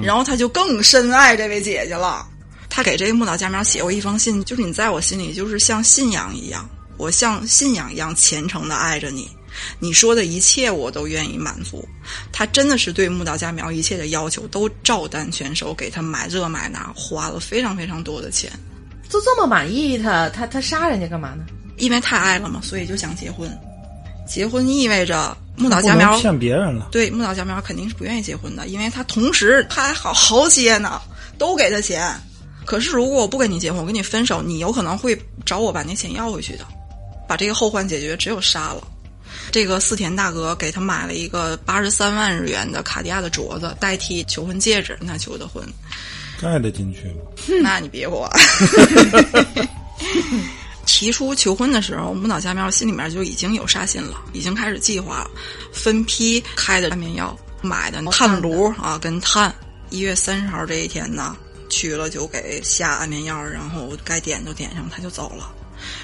[0.02, 2.28] 然后他就更深爱这位姐姐了。
[2.68, 6.68] 他给这个木岛佳苗写过一封信，就是你在我心里就是像信仰一样，
[6.98, 9.26] 我像信仰一样虔诚的爱着你，
[9.78, 11.88] 你说的一切我都愿意满足。
[12.30, 18.52] 他真的是对木岛佳苗一切的要求都照单全收，给他买这买那，花了非常非常多的钱，
[19.08, 21.46] 就这么满意他，他他杀人家干嘛呢？
[21.82, 23.50] 因为太爱了嘛，所以就想结婚。
[24.24, 26.88] 结婚意味着木岛佳苗能骗别人了。
[26.92, 31.02] 对木岛佳苗肯定是不愿意结婚的，因为他同时他还好好些呢，
[31.36, 32.14] 都给他钱。
[32.64, 36.64] 可是如果我不跟你结婚，我跟你分手，你有可能会找我把那钱要回去的，
[37.28, 38.86] 把这个后患解决，只有杀了。
[39.50, 45.66] 这个四田大哥给他买了一个八十三万日元的卡地亚的镯子，代替求婚戒指，那求的婚。
[46.40, 47.22] 盖得进去吗？
[47.60, 48.30] 那你别管。
[51.02, 55.30] 提出求婚的时候，木岛佳苗心里面就已经有杀心了，已经开始计划了，
[55.72, 59.52] 分批开的安眠药，买的炭炉啊跟炭。
[59.90, 61.36] 一月三十号这一天呢，
[61.68, 65.52] 去了就给下安眠药，然后该点就点上，他就走了。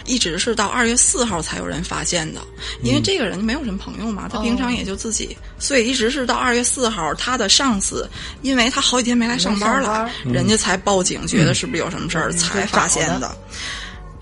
[0.04, 2.40] 一直是到二月四号才有人发现的，
[2.82, 8.10] 因为这个人没有什么朋友嘛，他平常也就自己，所以一直是到二月四号，他的上司
[8.42, 13.30] 因为他好几天没来上班了，人家才报警，觉得是不是有什么事儿才发现的。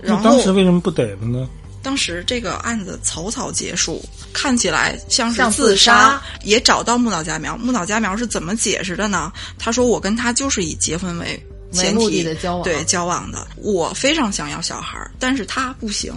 [0.02, 1.48] 然后当时为什么不逮他呢？
[1.82, 7.56] 当时这个案子草草结束，看起来像是自自杀也找到木岛佳苗。
[7.56, 9.32] 木岛佳苗是怎么解释的呢？
[9.56, 11.40] 他说：“我跟他就是以结婚为
[11.70, 13.46] 前提的的交往对交往的。
[13.56, 16.12] 我非常想要小孩儿，但是他不行，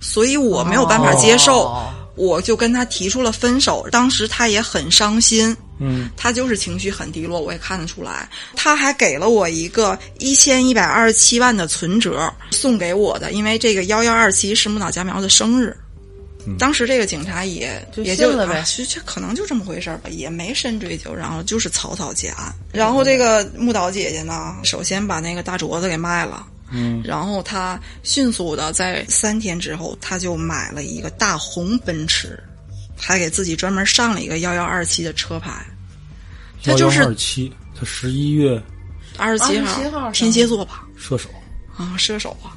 [0.00, 1.64] 所以我没有办法接受。
[1.64, 3.86] 哦我就跟他提出了分手。
[3.90, 8.28] 当时他也很伤心，嗯，他就是情绪很低落，我也看得出来。
[8.56, 15.76] 他还给了我一个一千一百二十七万的存折送给我的，因为这个幺幺二七是木岛佳苗的生日。
[16.58, 22.52] 当时这个警察也就也就信了呗啊就就可能就这么回事儿吧，也没深追究，然后就是草草结案。
[22.72, 32.42] 然后这个木岛姐姐呢，首先把那个大镯子给卖了，嗯，然后他迅速的在三天之后，他就买了一个大红奔驰，
[32.98, 35.52] 还给自己专门上了一个幺幺二七的车牌。
[36.64, 38.60] 他就是二七，他十一月
[39.18, 40.84] 二十七27号天蝎座吧？
[40.96, 41.28] 射手。
[41.76, 42.52] 啊，射手啊，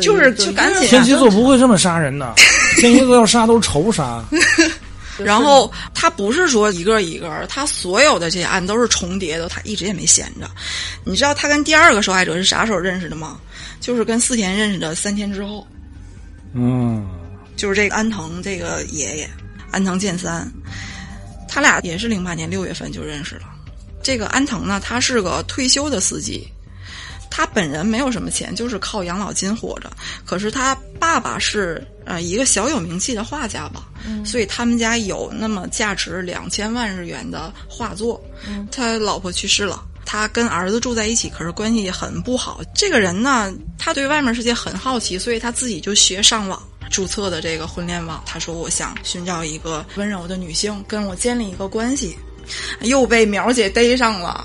[0.00, 2.34] 就是就赶紧天蝎座不会这么杀人的，
[2.76, 4.22] 天蝎座要杀都是仇杀。
[5.18, 10.50] 然后他不是说一个一个，他所有的这些案都是重叠的，他一直也没闲着。
[11.04, 13.38] 你知道他跟第二个受害者是啥时候认识的吗？
[13.80, 15.66] 就是跟四田认识的三天之后，
[16.54, 17.06] 嗯，
[17.56, 19.28] 就是这个安藤这个爷爷
[19.70, 20.50] 安藤健三，
[21.48, 23.42] 他俩也是零八年六月份就认识了。
[24.02, 26.46] 这个安藤呢，他是个退休的司机，
[27.30, 29.90] 他本人没有什么钱，就是靠养老金活着。
[30.24, 33.86] 可是他爸爸是呃一个小有名气的画家吧，
[34.24, 38.22] 所以他们家有那么价值两千万日元的画作。
[38.70, 39.84] 他老婆去世了。
[40.04, 42.60] 他跟儿子住在一起，可是关系很不好。
[42.74, 48.22] 这个人呢，他对外面世界很好奇，所以他自己就学上网，注册的这个婚恋网。
[48.26, 52.18] 他说：“我想寻找一个温柔的女性，跟我建立一个关系。”
[52.82, 54.44] 又被苗姐逮上了。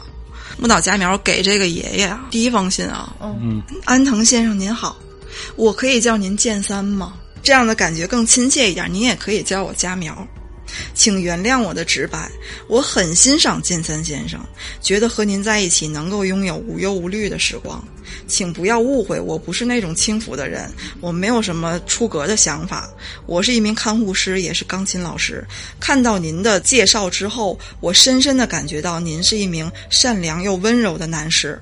[0.57, 4.95] 木岛佳苗给这个爷爷啊，第一封信啊，嗯，安藤先生您好，
[5.55, 7.15] 我可以叫您剑三吗？
[7.47, 8.93] 这样的感觉更亲切一点。
[8.93, 10.27] 您也可以叫我佳苗。
[10.93, 12.29] 请原谅我的直白，
[12.67, 14.37] 我很欣赏剑三先生，
[14.81, 17.81] 觉得和您在一起能够拥有无忧无虑的时光。
[18.27, 20.69] 请不要误会，我不是那种轻浮的人，
[20.99, 22.89] 我没有什么出格的想法。
[23.25, 25.41] 我是一名看护师，也是钢琴老师。
[25.79, 31.57] 看到您的介绍之后，我深深的感觉到您是一名善良又温柔的男士。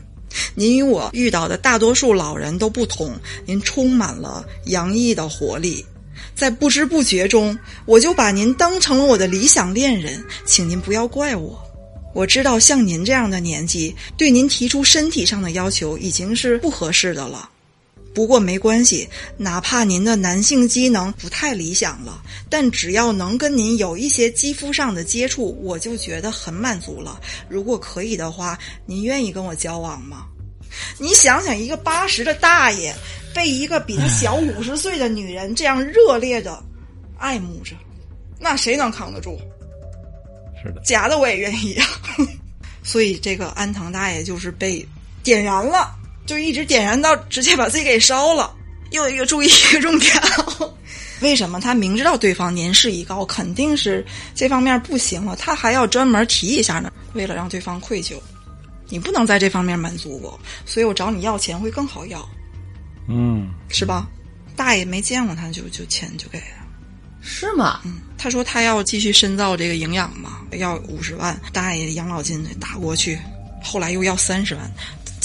[0.54, 3.16] 您与我遇到的大多数老人都不同，
[3.46, 5.86] 您充满了洋溢的活力。
[6.34, 11.58] 在不知不觉中，我就把您当成了我的理想恋人，请您不要怪我。
[12.14, 17.50] 我知道像您这样的年纪，对您提出身体上的要求已经是不合适的了。
[18.16, 27.20] 不过没关系，哪怕您的男性机能不太理想了，但只要能跟您有一些肌肤上的接触，我就觉得很满足了。
[27.50, 30.26] 如果可以的话，您愿意跟我交往吗？
[30.98, 32.96] 你想想，一个八十的大爷
[33.34, 36.64] 被一个比他小五十岁的女人这样热烈的
[37.18, 37.76] 爱慕着，
[38.40, 39.38] 那谁能扛得住？
[40.64, 41.88] 是的，假的我也愿意啊。
[42.82, 44.88] 所以这个安藤大爷就是被
[45.24, 45.94] 点燃了，
[46.26, 48.54] 就一直点燃到直接把自己给烧了。
[48.92, 50.74] 又一个注意一个重点哦，
[51.20, 56.92] 为什么他明知道对方年事已高，肯定是这方面不行了，他还要专门提一下呢？
[57.14, 58.16] 为了让对方愧疚，
[58.88, 62.26] 你不能在这方面满足我，所以我找你要钱会更好要，
[63.10, 64.08] 嗯，是吧？
[64.56, 66.46] 大爷没见过他就就钱就给了。
[67.22, 67.82] 是吗？
[67.84, 73.20] 嗯他说他要继续深造这个营养嘛，要五十万，大爷养老金打过去，
[73.62, 74.72] 后来又要三十万，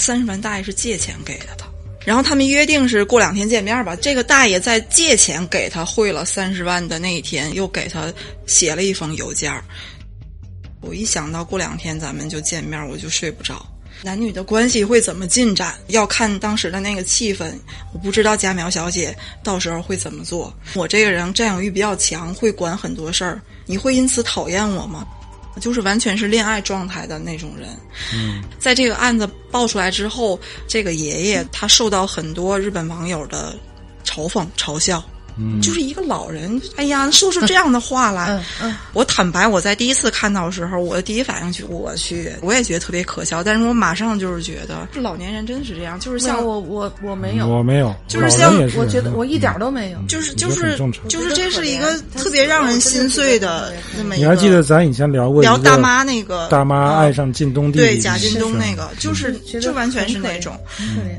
[0.01, 1.67] 三十万大爷是借钱给的他。
[2.07, 3.95] 然后他们约定是过两天见面吧。
[3.95, 8.13] 这个大爷在借钱给他汇了三十万的那一天，又给他
[8.47, 9.53] 写了一封邮件
[10.81, 13.67] 我一想到过两天咱们就见面，我就睡不着。
[14.03, 17.53] 男女的关系会怎么进展，要看当时的那个气氛。
[17.93, 20.51] 我不知道佳苗小姐到时候会怎么做。
[20.75, 23.43] 我这个人占有欲比较强，会管很多事儿。
[23.67, 25.07] 你会因此讨厌我吗？
[25.61, 27.69] 就是完全是恋爱状态的那种人。
[28.15, 33.55] 嗯，在这个案子爆出来之后，这个爷爷他受到很多日本网友的
[34.05, 35.05] 嘲讽、嘲笑。
[35.61, 38.29] 就是一个老人，哎呀，说出这样的话来。
[38.31, 43.43] 嗯嗯，我坦白，我在第一次看到的时候，我的第一反应就我去，我也觉得特别可笑。
[43.43, 49.99] 但是我马上就是觉得，这老年人真的是这样，就是像我我我没有，我没有，就是像我觉得我一点都没有。
[50.09, 50.77] 就是就是
[51.09, 54.25] 就是这是一个特别让人心碎的那么一个。
[54.25, 60.59] 你还记得咱以前聊过聊大妈那个大妈啊爱上靳东弟弟对贾靳东那个，就是就完全是那种。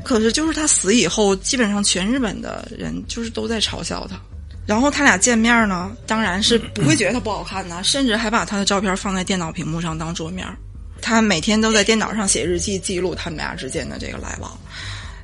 [0.04, 4.16] 可是就是他死以后，基本上全日本的人就是都在嘲笑他。
[4.64, 10.46] 然后他俩见面呢，当然是不会觉得他不好看的，甚至还把他的照片放在电脑屏幕上当桌面。
[11.00, 14.56] 他每天都在电脑上写日记，记录他们俩之间的这个来往。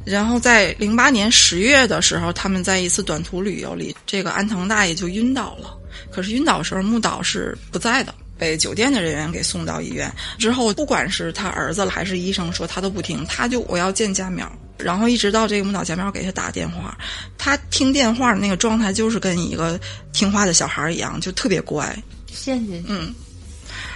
[0.04, 5.76] 然后在零八年十月的时候，他们在一次短途旅游里，这个安藤大爷就晕倒了。
[6.10, 10.10] 可是晕倒的时候，木岛是不在的，被酒店的人员给送到医院。
[10.38, 14.50] 之后，不管是他儿子还是医生说，他都不听，他就我要见家苗。
[14.78, 16.96] 然后一直到这个木岛佳苗给他打电话，
[17.36, 19.78] 他听电话的那个状态就是跟一个
[20.12, 21.96] 听话的小孩一样，就特别乖。
[22.32, 23.12] 陷进去，嗯，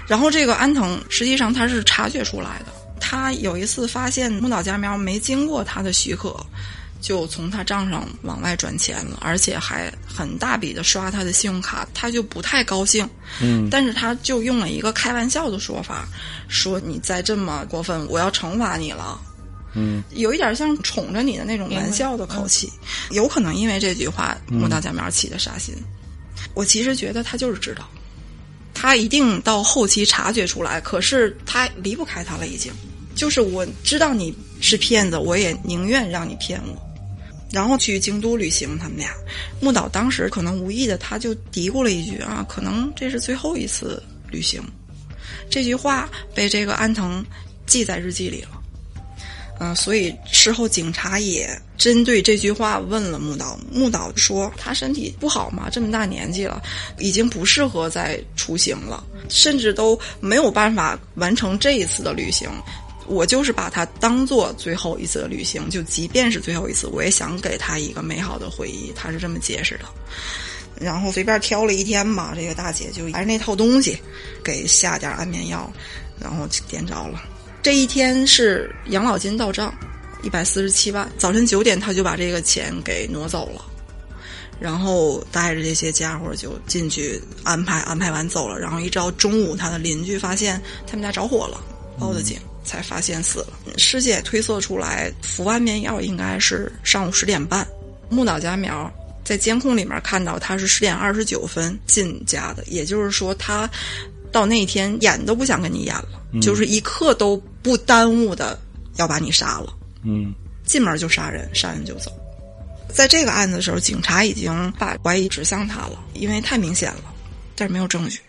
[0.08, 6.34] 然后这个安藤实际上他是察觉出来的，他有一次发现木岛佳苗没经过他的许可，
[7.00, 13.08] 就从他账上往外转钱了，而且还很大笔的刷他的信用卡，他就不太高兴。
[13.40, 16.08] 嗯，但是他就用了一个开玩笑的说法，
[16.48, 19.20] 说你再这么过分，我要惩罚你了。
[19.74, 22.70] 嗯，有一点像宠着你的那种玩笑的口气，
[23.10, 25.74] 有可能因为这句话，木岛佳苗起的杀心。
[26.54, 27.88] 我其实觉得他就是知道，
[28.74, 32.72] 他一定到后期察觉出来，可是他离不开他了，已经。
[33.14, 36.82] 就是我知道你是骗子，我也宁愿让你骗我。
[37.50, 39.10] 然后去京都旅行，他们俩，
[39.60, 44.62] 木岛当时可能无意的他就嘀咕了一句啊，可能这是最后一次旅行。
[45.50, 47.22] 这句话被这个安藤
[47.66, 48.61] 记在日记里了。
[49.58, 51.48] 嗯，所以事后警察也
[51.78, 56.60] 针对这句话问了木岛，木岛说他身体不好嘛，这么大年纪了，
[56.98, 62.48] 已经不适合再出行了，甚至都没有办法完成这一次的旅行。
[63.06, 68.92] 我就是把它当做最后一次的旅行，就即便是最后一次，我也想给他一个美好的回忆。
[68.94, 69.84] 他是这么解释的。
[70.80, 73.98] 然后随便挑了一天吧，这个大姐就还是那套东西，
[74.42, 75.70] 给下点安眠药，
[76.18, 77.22] 然后点着了。
[77.62, 79.72] 这一天是养老金到账，
[80.24, 81.08] 一百四十七万。
[81.16, 83.64] 早晨九点他就把这个钱给挪走了，
[84.58, 88.58] 然后带着这些家伙就进去安排，安排完走了。
[88.58, 91.62] 然后一直到中午，他的邻居发现他们家着火了，
[92.00, 93.52] 报的警，才发现死了。
[93.78, 97.64] 师姐推测出来，服安眠药应该是上午十点半。
[98.08, 98.92] 木岛佳苗
[99.22, 103.70] 在监控里面看到他是十点二十九分进家的，也就是说他
[104.32, 106.08] 到那天演都不想跟你演了，
[106.40, 108.58] 就是一刻都不耽误的
[108.96, 109.72] 要把你杀了。
[110.04, 110.34] 嗯
[110.64, 112.10] 进门就杀人，杀人就走。
[112.88, 117.04] 在这个案子的时候，警察已经把怀疑指向他了，因为太明显了，
[117.56, 118.20] 但是没有证据。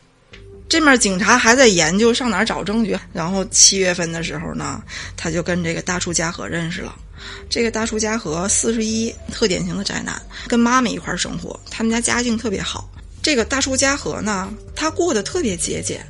[0.69, 4.81] 这面警察还在研究上哪儿找证据，然后七月份的时候呢，
[5.15, 6.95] 他就跟这个大出家和认识了。
[7.49, 12.89] 这个大出家和四十一，特典型的宅男，跟妈妈一块儿生活，他们家家境特别好。
[13.21, 16.05] 这个大出家和呢，他过得特别节俭，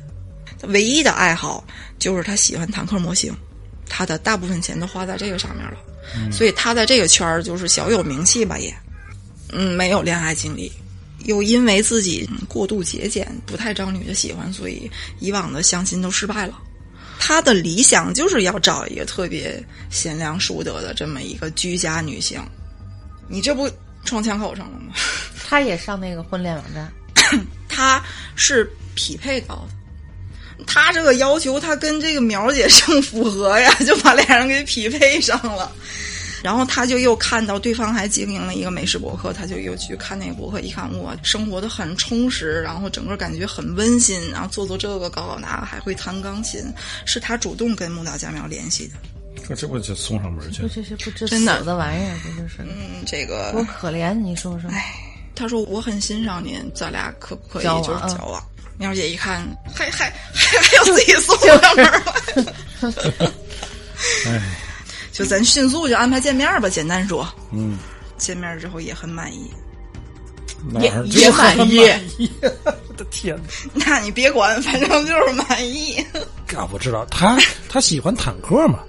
[0.68, 1.64] 唯一的爱好
[1.98, 3.34] 就是他喜欢坦克模型，
[3.88, 5.76] 他的大部分钱都花在这个上面了，
[6.30, 8.74] 所以他在这个圈儿就是小有名气吧也，
[9.52, 10.70] 嗯，没有恋爱经历，
[11.24, 14.90] 又因为自己过度节俭，不太招女的喜欢，所以
[15.20, 16.58] 以往的相亲都失败了。
[17.18, 22.42] 他的理想就是要找一个特别贤良淑德的这么一个居家女性，
[23.28, 23.70] 你这不
[24.04, 24.92] 撞枪口上了吗？
[25.46, 26.92] 他也上那个婚恋网站，
[27.68, 28.02] 他
[28.34, 29.83] 是匹配到的。
[30.66, 35.70] 他这个要求，他跟这个苗姐正符合呀， 就把俩人给匹配上了。
[36.42, 46.62] 然后他就又看到对方还经营了一个美食博客，他就又去看那个博客，一看哇，生活的很充实，然后整个感觉很温馨，然后做做这个搞搞那个，还会弹钢琴，
[47.06, 48.94] 是他主动跟木岛佳苗联系的。
[49.48, 50.68] 这这不就送上门去这？
[50.68, 54.70] 这是不知真的死的玩意儿，这就是嗯，这个多可怜，你说说。
[55.34, 58.42] 他说我很欣赏您，咱俩可不可以就是嗯交往？
[58.78, 59.42] 苗姐一看，
[59.74, 63.32] 还还还还要自己送上门来。
[64.26, 64.42] 哎，
[65.12, 67.26] 就咱迅速就安排见面吧，简单说。
[67.52, 67.78] 嗯，
[68.18, 69.50] 见面之后也很满意，
[70.72, 71.76] 哪儿也满意
[72.18, 72.30] 意？
[72.42, 73.36] 我的天
[73.72, 73.84] 哪！
[73.86, 76.04] 那你别管，反正就是满意。
[76.56, 78.80] 啊，我知道他他喜欢坦克嘛，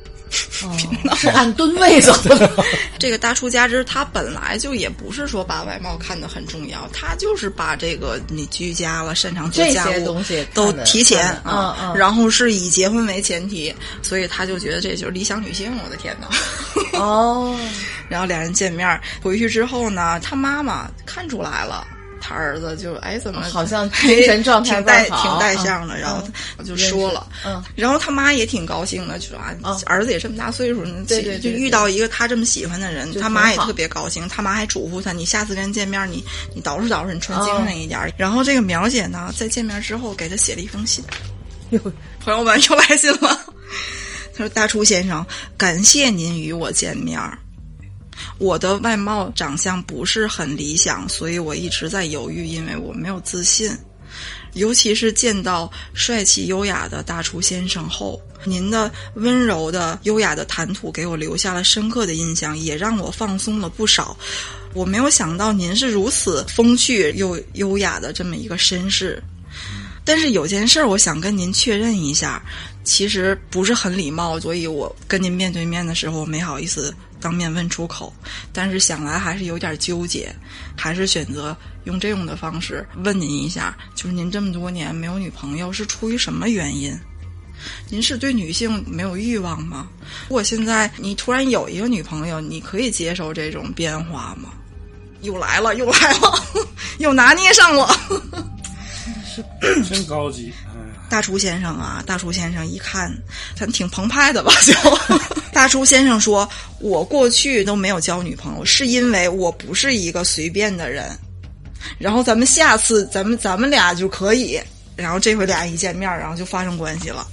[0.63, 2.65] 哦，是 按吨位走的。
[2.99, 15.71] 这个大出家之，他本来就也不是说把外貌看得很重要，他就是把这个你居家了、擅长做家务些东西都提前啊，嗯嗯然后是以结婚为前提，所以他就觉得这就是理想女性。
[15.83, 16.27] 我的天哪！
[16.99, 17.57] 哦，
[18.09, 21.85] 然后两人见面，回去之后呢，他妈妈看出来了。
[22.27, 29.55] 他儿子就哎，怎么好像精神状态挺带挺带相的，然后我就说了，嗯，然后他妈也挺高兴的，就说啊，
[29.85, 36.23] 儿子也这么大岁数，对对对就遇到一个他这么喜欢的人，他妈也特别高兴，他妈还嘱咐他，你下次跟人见面，你
[36.55, 38.11] 你捯饬捯饬，你穿精哦神一点儿。
[38.17, 41.05] 然后这个苗姐呢，在见面之后给他写了一封信，
[41.69, 41.79] 哟
[42.19, 43.39] 朋友们又来信了，
[44.33, 45.23] 他说：“大厨先生，
[45.55, 47.37] 感谢您与我见面儿。
[48.37, 53.71] 我的外貌长相不是很理想，所以我一直在犹豫，因为我没有自信。
[54.53, 64.15] 尤其是见到帅气优雅的大厨先生后，您的温柔的、优雅的谈吐给我留下了深刻的印象，也让我放松了不少。
[64.73, 69.21] 我没有想到您是如此风趣又优雅的这么一个绅士。
[70.05, 72.41] 但是有件事，我想跟您确认一下，
[72.85, 76.95] 其实不是很礼貌，所以我跟您面对面的时候，没好意思
[77.25, 78.13] 当面问出口。
[78.53, 80.31] 但是想来还是有点纠结，
[80.77, 86.95] 还是选择用这种的方式问您一下，就是您这么多年没有女朋友，是出于什么原因？
[87.89, 89.87] 您是对女性没有欲望吗？
[90.27, 94.51] 如果现在你突然有一个女朋友，你可以接受这种变化吗？
[95.21, 96.45] 又来了，又来了，
[96.99, 97.89] 又拿捏上了。
[99.89, 100.53] 真高级，
[101.09, 103.11] 大厨先生啊，大厨先生一看，
[103.55, 104.51] 他挺澎湃的吧？
[104.65, 104.73] 就
[105.51, 106.49] 大厨先生说
[106.79, 111.09] ：“我过去都没有交女朋友，是因为我不是一个随便的人。
[111.97, 114.59] 然后咱们下次，咱们咱们俩就可以。
[114.95, 117.25] 然后这回俩一见面，然后就发生关系了。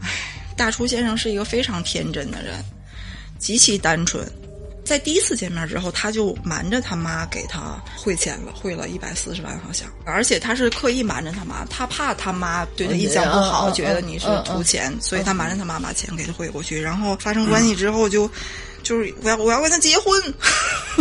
[0.00, 0.08] 唉，
[0.56, 2.54] 大厨先生是一个非常天真的人，
[3.38, 4.26] 极其单纯。
[4.90, 18.28] 在第一次见面之后，他就瞒着他妈给他汇钱了，汇了一百四十万好像，而且他是刻意瞒着他妈，他怕他妈对他印象不好，觉得你是图钱，所以他瞒着他妈把钱给他汇过去，然后发生关系之后就，
[18.82, 20.20] 就是我要我要跟他结婚，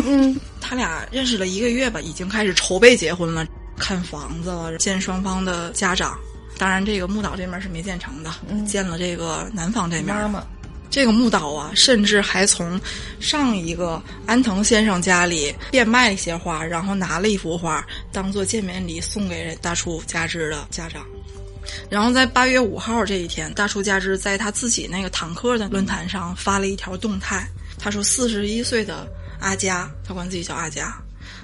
[0.05, 3.43] 嗯， 他俩认识了一个月吧，已经开始筹备结婚了，
[3.75, 6.15] 看房子了，见双方的家长。
[6.59, 8.31] 当然，这个木岛这面是没见成的，
[8.67, 10.15] 见了这个男方这面。
[10.15, 10.43] 妈妈，
[10.89, 12.79] 这个木岛啊，甚至还从
[13.19, 21.05] 上一个安藤先生家里变卖了一些画，然后拿了一幅画当做见面礼送给大厨加之的家长。
[21.89, 29.07] 然后在八月五号这一天，大厨加之在他自己那个坦克的论坛上发了一条动态，他说：“四十一岁的
[29.39, 30.99] 阿佳，他管自己叫阿佳。”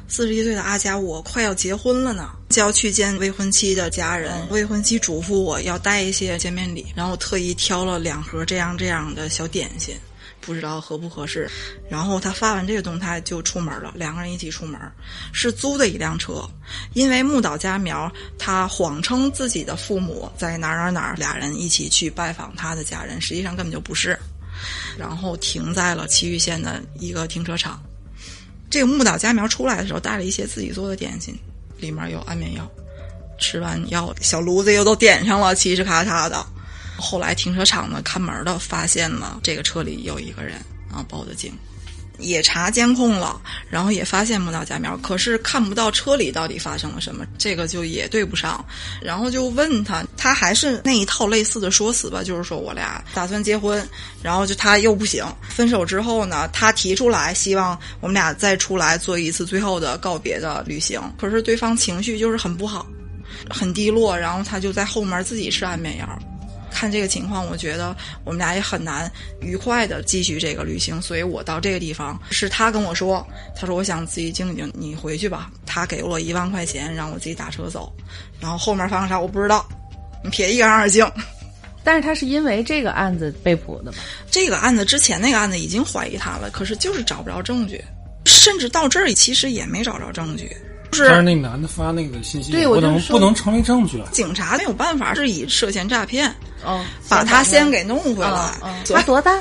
[0.08, 4.32] 四十一岁的阿佳，我快要结婚了呢，就要去见未婚妻的家人。
[4.50, 9.96] 未婚妻嘱咐我要带一些见面礼，然后我特意挑了两盒这样这样的小点心，
[10.40, 11.50] 不知道合不合适。
[11.90, 14.80] 然后他发完这个动态就出门了，两个人一起出门，
[15.34, 16.48] 是租的一辆车。
[16.94, 24.18] 因为木岛佳苗他谎称自己的父母在哪儿哪儿哪儿，俩人一起去拜访他的家人，实际上根本就不是。
[24.98, 27.84] 然后停在了崎玉县的一个停车场。
[28.70, 31.38] 这个木岛佳苗出来的时候带了一些自己做的点心，
[31.78, 32.70] 里面有安眠药。
[33.38, 36.46] 吃完药，小炉子又都点上了，嘁哧咔嚓的。
[36.98, 40.54] 后来停车场的，看门的发现了这个车里有一个人，
[40.90, 41.52] 然后报的警，
[42.20, 43.40] 也查监控了，
[43.70, 48.64] 然后也发现木岛佳苗，可是看不到车里到底发生了什么，这个就也对不上。
[49.02, 53.88] 然后就问他，他还是那一套类似的说辞吧，就是说我俩打算结婚，
[54.22, 62.86] 然后就他又不行，分手之后呢，他提出来希望我们俩再出来做一次最后的告别的旅行，可是对方情绪就是很不好，
[63.50, 66.20] 很低落，然后他就在后面自己吃安眠药。
[66.76, 67.96] 看这个情况，我觉得
[68.26, 69.10] 我们俩也很难
[69.40, 75.50] 愉快的继续这个旅行，所以我到这个地方是他跟我说，他说我想自己静静，你回去吧。
[75.66, 77.92] 他给我一万块钱，让我自己打车走，
[78.42, 79.66] 然后后面发生啥我不知道，
[80.24, 81.10] 你撇一干二净。
[81.84, 83.98] 但是他是因为这个案子被捕的吗？
[84.30, 87.82] 这个案子之前那个案子已经怀疑他了，可是就是找不着证据，
[88.26, 90.56] 甚至到这儿其实也没找着证据，就
[90.96, 94.08] 是但是那男的发那个信息对我不能不能成为证据啊。
[94.12, 96.34] 警察没有办法，是以涉嫌诈骗
[96.64, 98.52] 哦，把他先给弄回来。
[98.88, 99.40] 他多大？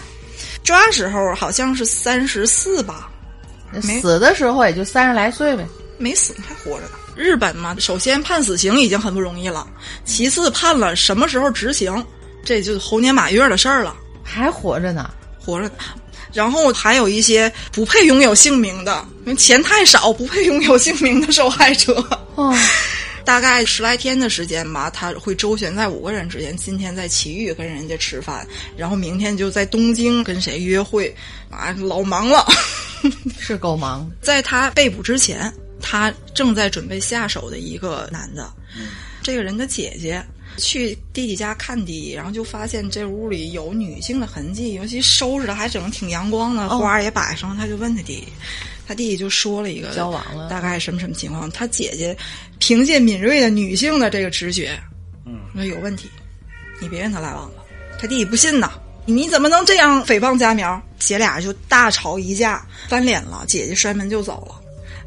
[0.62, 3.10] 抓时候好像是三十四吧，
[3.82, 5.66] 没死的时候也就三十来岁呗。
[5.96, 6.92] 没死还活着呢。
[7.14, 9.66] 日本嘛，首先判死刑已经很不容易了，
[10.04, 12.04] 其次判了什么时候执行，
[12.44, 13.94] 这就是猴年马月的事儿了，
[14.24, 15.70] 还活着呢，活着。
[16.34, 21.94] 然后还有一些不配拥有姓名的，因为钱太少，不配拥有姓名的受害者。
[22.34, 22.54] 哦，
[23.24, 26.54] 大概十来天的时间吧，他会周旋在五个人之间。
[26.56, 31.14] 今天在奇遇跟人家吃饭，然后明天就在东京跟谁约会，
[31.50, 32.44] 啊，老忙了。
[33.38, 34.10] 是够忙。
[34.20, 38.50] 在他被捕之前，他正在准备下手的一个男的，
[39.22, 40.24] 这个人的姐姐
[40.56, 47.56] 去弟弟家看弟弟，然后就发现这屋里有女性的痕迹，尤其收拾的还整的挺阳光的，花儿也摆上。
[47.56, 48.28] 他就问他弟弟，
[48.86, 51.50] 他弟弟就说了一个交往了大概什么什么情况。
[51.50, 52.16] 他姐姐
[52.58, 54.78] 凭借敏锐的女性的这个直觉，
[55.26, 56.08] 嗯，说有问题，
[56.80, 57.64] 你别跟他来往了。
[57.98, 58.72] 他弟弟不信呐，
[59.06, 60.80] 你怎么能这样诽谤家苗？
[60.98, 64.60] 姐俩就大吵一架，翻脸了，姐姐摔门就走了。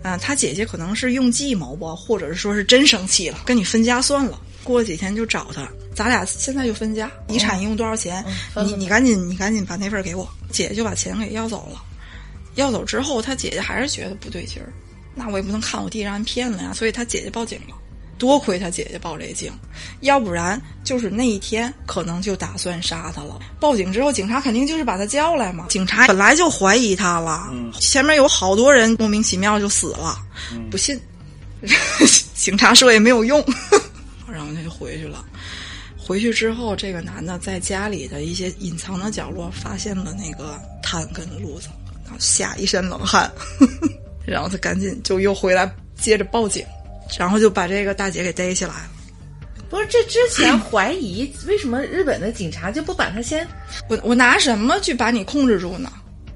[0.04, 4.40] 嗯、他姐姐可能是用计谋吧，或者是说是真生气了，跟你分家算了。
[4.68, 5.66] 过了几天就找他，
[5.96, 8.24] 咱俩现在就分家，遗产一共多少钱？
[8.66, 10.30] 你你赶紧你赶紧把那份给我。
[10.52, 11.82] 姐姐就把钱给要走了，
[12.56, 14.74] 要走之后，他姐姐还是觉得不对劲儿，
[15.16, 17.76] 那我也不能看我弟让人骗了呀，所以他姐姐报警了。
[18.18, 19.52] 多亏他姐姐报这警，
[20.02, 23.38] 要不然就是那一天可能就打算杀他了。
[23.60, 25.68] 报警之后，警察肯定就是把他叫来嘛。
[25.70, 30.18] 警察本来就怀疑他了，前面有好多人莫名其妙就死了，
[30.72, 31.00] 不信，
[32.34, 33.40] 警察说也没有用，
[34.32, 35.24] 然后他就回去了。
[35.98, 41.68] 回去之后，这个男的在家里的一些隐藏的角落发现了那个炭跟炉子，
[42.06, 43.30] 然后吓一身冷汗，
[44.26, 46.66] 然后他赶紧就又回来接着报警，
[47.20, 48.92] 然后就把这个大姐给逮起来了。
[49.70, 53.46] 不是这之前怀疑，为什么日本的警察就不把他先
[53.90, 55.92] 我我拿什么去把你控制住呢？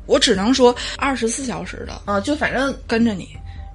[0.05, 2.19] 我只能说二十四小时的啊？
[2.19, 3.29] 就反正跟着你，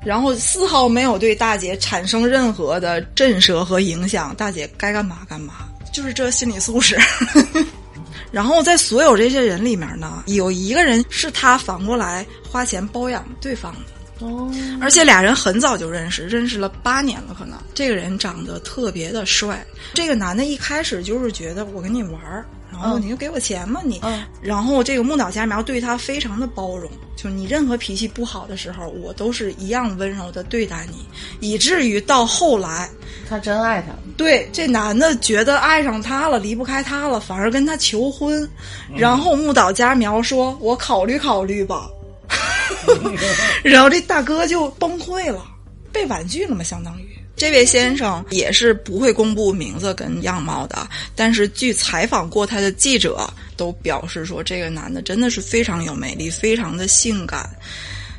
[0.05, 6.97] 然后丝毫没有对大姐产生任何的震慑和影响，大姐该干嘛干嘛，就是这心理素质。
[8.33, 14.27] 然后在所有这些人里面呢，有一个人是他反过来花钱包养对方的。
[14.27, 19.65] 哦，而且俩人很早就认识，认识了八年了，可能这个人长得特别的帅。
[19.95, 22.47] 这个男的一开始就是觉得我跟你玩儿，
[22.81, 24.01] 然后你就给我钱嘛，你。
[24.03, 31.05] 嗯然后这个木岛佳苗对他非常的包容，就是你任何脾气不好的时候，我都是一样温柔的对待你，
[31.41, 32.89] 以至于到后来，
[33.29, 38.49] 他真爱他，对这男的觉得爱上他了，离不开他了，反而跟他求婚。
[38.95, 41.89] 然后木岛佳苗说：“我考虑考虑吧。
[43.65, 45.45] ”然后这大哥就崩溃了，
[45.93, 47.16] 被婉拒了嘛，相当于。
[47.37, 57.49] 这位先生也是不会公布名字跟样貌的，但是据采访过他的记者都表示说，这个男的真的是非常有魅力，非常的性感，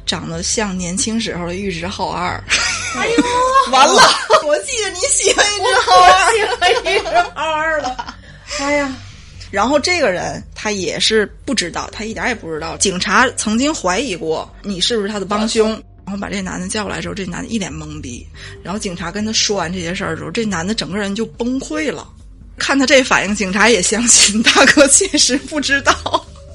[0.06, 2.42] 长得像年轻时候的玉置浩二。
[2.96, 3.24] 哎呦，
[3.74, 4.02] 完了，
[4.46, 6.34] 我记得你喜欢玉置浩二。
[6.36, 8.16] 喜欢一只浩二了。
[8.60, 8.96] 哎呀，
[9.50, 12.78] 然后这个人他也是不知道，他一点也不知道。
[12.78, 18.26] 警察曾经怀疑过你是不是他的帮凶，然后把这男的叫过来之后，这男的一脸懵逼。
[18.64, 22.08] 然后警察跟他说完这些事儿之后，这男的整个人就崩溃了。
[22.58, 25.94] 看他这反应，警察也相信大哥确实不知道。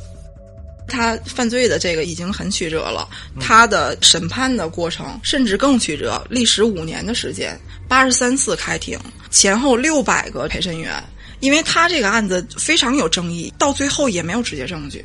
[0.89, 3.07] 他犯罪的这个已经很曲折了，
[3.39, 7.55] 他的审判的过程甚至更曲折，历时五年的时间，
[7.87, 8.99] 八十三次开庭，
[9.31, 10.95] 前后六百个陪审员。
[11.41, 15.05] 因为他这个案子非常有争议，到最后也没有直接证据。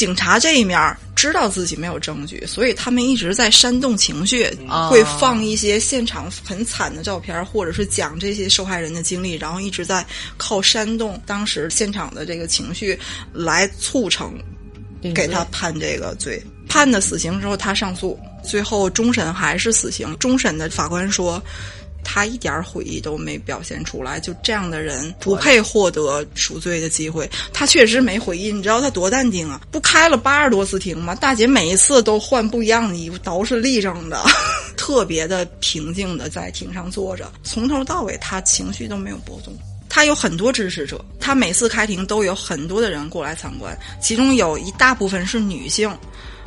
[0.00, 10.02] 警察这一面知道自己没有证据，所以他们一直在煽动情绪，哦会放一些现场很惨的照片，或者是讲这些受害人的经历，然后一直在
[10.38, 12.98] 靠煽动当时现场的这个情绪
[13.30, 14.32] 来促成
[15.14, 16.42] 给他判这个罪。
[16.66, 20.16] 判的死刑之后，他上诉，最后终审还是死刑。
[20.18, 21.42] 终审的法官说。
[22.04, 27.28] 他一点悔意都没表现出来，就这样的人不配获得赎罪的机会。
[27.52, 29.60] 他确实没悔意，你知道他多淡定啊？
[29.70, 31.14] 不开了八十多次庭吗？
[31.14, 34.22] 大姐每一次都换不一样的衣服，都是立正的，
[34.76, 39.54] 特别的平静的在庭上坐着，从头到尾他情绪都没有波动。
[39.88, 45.90] 他有很多支持者，他每次开庭都有很多的人过来参观，其中有一大部分是女性。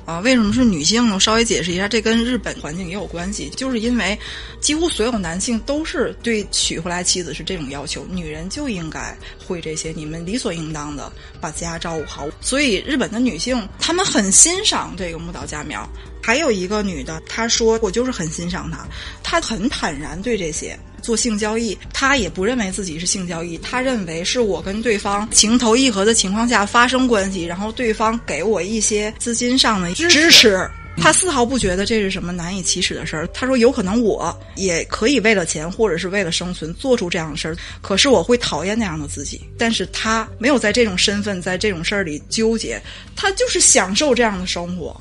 [0.06, 1.16] 啊，为什么是女性呢？
[1.16, 4.18] 我稍微解释一下，这跟日本环境也有关系，就是因为
[4.60, 12.28] 几乎所有男性都是对娶回来妻子是这种要求，女人就应该会这些，你们理所应当的把家照顾好。
[12.41, 15.88] 所以日本的女性，她们很欣赏这个木岛佳苗。
[16.22, 18.86] 还有一个女的，她说我就是很欣赏她，
[19.21, 20.78] 她很坦然对这些。
[21.04, 30.67] 做性交易，他也不认为自己是性交易，他认为是我跟对方情投意合的情况下发生关系，然后对方给我一些资金上的支持。
[30.97, 33.28] 他丝毫不觉得这是什么难以启齿的事儿。
[33.34, 39.42] 他说：“有可能我也可以为了钱或者是为了生存做出这样的事儿，可是我会讨厌那样的自己。
[39.58, 42.80] 但是他没有在这种身份，在这种事儿里纠结，
[43.16, 44.96] 他就是享受这样的生活。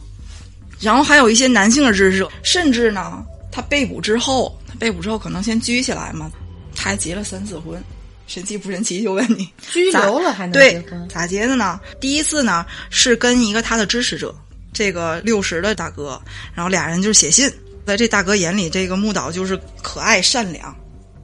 [0.81, 3.23] 然后还有一些男性的支持者，甚至呢，
[3.53, 6.33] 他被捕之后，他被捕之后可能先拘起来嘛，
[6.75, 7.81] 他还结了三次婚，
[8.27, 9.03] 神奇不神奇？
[9.03, 11.09] 就问你， 拘留了还能结对婚？
[11.09, 11.79] 咋结的呢？
[12.01, 14.35] 第一次呢是跟一个他的支持者，
[14.73, 16.21] 这个六十的大哥，
[16.55, 17.49] 然后俩人就是写信，
[17.87, 20.75] 在这大哥眼里，这个木岛就是可爱善良，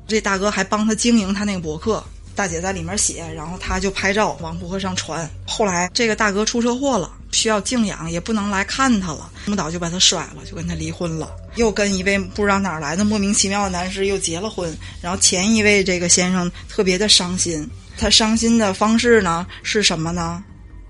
[0.07, 2.05] 这大哥还帮他经营他那个博客，
[2.39, 5.29] 大姐在里面写，然后他就拍照往博客上传。
[5.45, 14.73] 后来这个大哥出车祸了，需要静养，也不能来看他了，木岛就把他甩了，就跟他离婚了，又跟一位不知道哪儿来的莫名其妙的男士又结了婚。
[15.03, 20.41] 然后前一位这个先生特别的伤心，他伤心的方式呢是什么呢？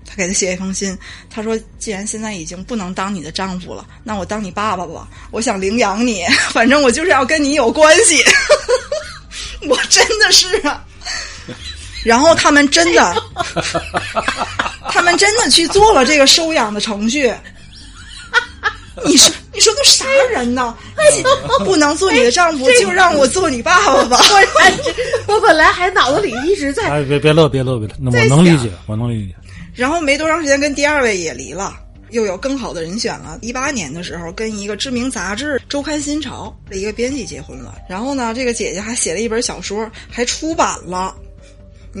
[0.05, 0.95] 他给他写一封信，
[1.31, 5.07] 他说：“既然现在已经不能当你的丈夫了，那我当你爸爸吧。
[5.31, 6.23] 我想领养你，
[6.53, 8.23] 反正我就是要跟你有关系。
[9.67, 10.85] 我真的是啊。
[12.03, 13.23] 然后他们真的，
[14.89, 17.33] 他们真的去做了这个收养的程序。
[19.05, 20.75] 你说，你说都啥人呢？
[21.63, 24.19] 不能做你的丈夫，就让我做你爸爸吧。
[25.27, 29.33] 我 我本来还脑子里一直在哎，别别乐，别乐，别乐，那我能理解，我能理解。
[29.73, 31.73] 然后没多长时间，跟第二位也离了，
[32.09, 33.37] 又有更好的人选了。
[33.41, 37.75] 一八年的时候，跟一个知名杂志《周刊新潮》的一个编辑结婚了。
[37.87, 41.15] 然后呢，这个姐姐还写了一本小说，还出版了。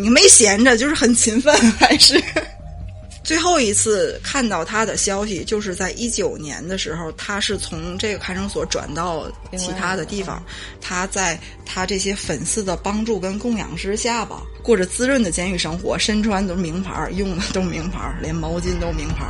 [0.01, 2.21] 你没闲着，就是很勤奋，还是。
[3.21, 10.41] 最后一次看到他的消息，就是在一九年的时候，他是从这个看守所转到其他的地方。
[10.81, 19.27] 他在他这些粉丝的帮助跟供养之下吧，过着滋润的监狱生活，身穿都是名牌，用的都是名牌，连毛巾都是名牌。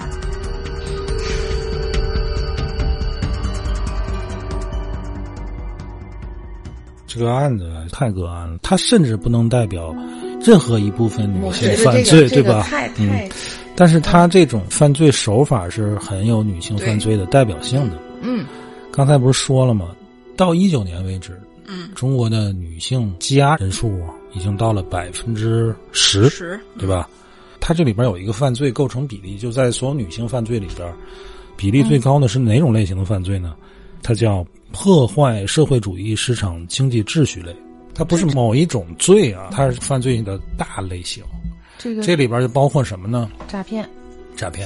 [7.05, 9.93] 这个案子太个案了，他甚至不能代表
[10.41, 12.63] 任何一部分女性犯罪，对吧？
[12.63, 13.29] 太嗯，
[13.75, 17.97] 但是他这种犯罪手法是很有女性犯罪的代表性的。
[18.21, 18.45] 嗯，
[18.91, 19.95] 刚才不是说了吗？
[20.35, 24.01] 到一九年为止，嗯，中国的女性羁押人数
[24.33, 27.09] 已经到了百分之十，十对吧？
[27.59, 30.93] 它这里边有一个犯罪构成比例，就在所有女性犯罪里边，
[31.57, 33.53] 比例最高的是哪种类型的犯罪呢？
[34.01, 37.53] 它叫破坏社会主义市场经济秩序类。
[37.99, 41.21] 它不是某一种罪啊，它是犯罪的大类型。
[41.77, 43.29] 这个这里边就包括什么呢？
[43.49, 43.85] 诈骗，
[44.37, 44.65] 诈骗、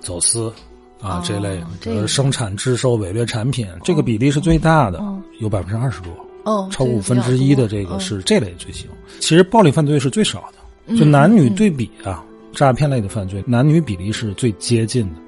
[0.00, 0.52] 走私
[1.00, 2.00] 啊、哦这类，这个。
[2.00, 5.22] 呃，生产、制售伪劣产品，这个比例是最大的，哦。
[5.38, 6.10] 有百分之二十多，
[6.42, 8.90] 哦，超过五分之一的这个嗯是这类罪行。
[9.20, 10.50] 其实暴力犯罪是最少
[10.88, 15.20] 的，就男女对比啊，诈骗类的犯罪，男女比例是最接近的，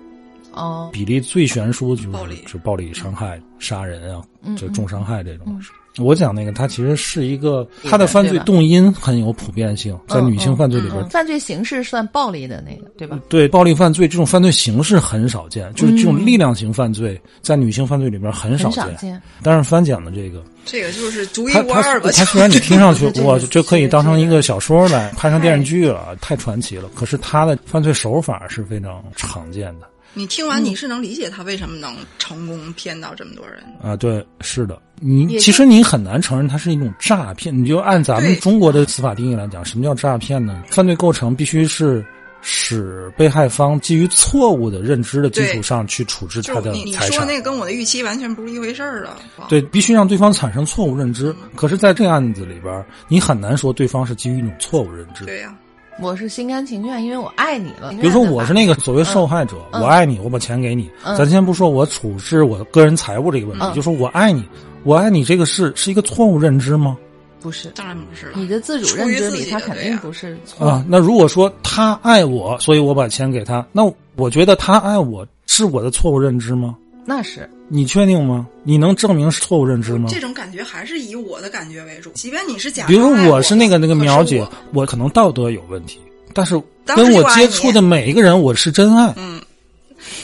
[0.55, 2.43] 哦，比例最悬殊就是暴力。
[2.48, 5.60] 就暴力伤害、杀人啊，嗯就重伤害这种。
[5.99, 13.19] 我讲那个，它其实是一个，它的犯罪动因很有普遍性，在女性犯罪里边嗯犯罪形式算暴力的那个，对吧？
[13.29, 18.97] 对暴力犯罪这种犯罪形式很少见，就是这种嗯力量型犯罪，在女性犯罪里边很少见。
[18.97, 19.23] 见。
[19.43, 22.11] 但是翻讲的这个，这个就是独一他他无二吧。
[22.12, 26.89] 他虽然你听上去 这个哇，这可以当成一个小说来拍成电视剧哎了，太传奇了。
[26.95, 33.62] 可是他的犯罪手法是非常常见的你听完你是能理解他为什么能成功骗到这么多人？
[33.82, 33.97] 啊。
[33.97, 37.56] 对，是的，你其实你很难承认它是一种诈骗。
[37.56, 40.62] 你就按咱们中国的司法定义来讲，什么叫诈骗呢？
[40.70, 42.05] 犯罪构成必须是。
[42.40, 49.18] 使被害方基于错误的认知的基础上去处置他的就你你，说那个跟我的预期完全不是一回事儿了！
[49.48, 51.35] 对，必须让对方产生错误认知。
[51.56, 55.24] 可是，在这个案子里边，你很难说对方是基于一种错误认知。
[55.24, 55.52] 对呀、
[56.01, 57.91] 我是心甘情愿，因为我爱你了。
[58.01, 60.89] 比如说，我是那个所谓受害者，嗯我爱你，我把钱给你。
[61.05, 64.45] 嗯咱先不说我处置我个人财务这个问题，嗯就说我爱你，
[64.85, 66.97] 我爱你这个是是一个错误认知吗？
[67.41, 68.33] 不是当然不是了。
[68.35, 70.66] 你的自主认知里，他肯定不是错。
[70.66, 73.83] 啊，那如果说他爱我，所以我把钱给他，那
[74.16, 76.77] 我觉得他爱我是我的错误认知吗？
[77.10, 78.47] 那是你确定吗？
[78.64, 80.10] 你能证明是错误认知吗？
[80.12, 82.86] 这种感觉还是以我的感觉为主，即便你是假。
[82.86, 85.98] 比如说我是那个那个苗姐我，我可能道德有问题，
[86.35, 89.40] 但是跟我接触的每一个人，我是真爱，嗯，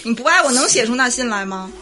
[0.03, 1.73] 你不爱我能写出那信来吗？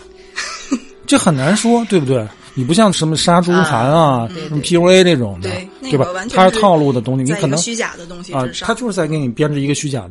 [1.04, 2.24] 这很难说，对不对？
[2.54, 5.50] 你不像什么杀猪盘啊、对对什么 PUA 这种的，
[5.80, 10.10] 对对吧它是套路的东西，你可能虚假的东西啊之，上，他就是在给你编织一个虚假的。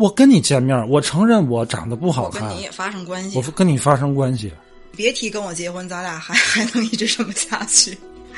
[0.00, 4.50] 我跟你见面，我承认我长得不好看我跟你，也发生关系我，跟你发生关系，
[4.96, 7.96] 别提跟我结婚，咱俩还 还能一直这么下去。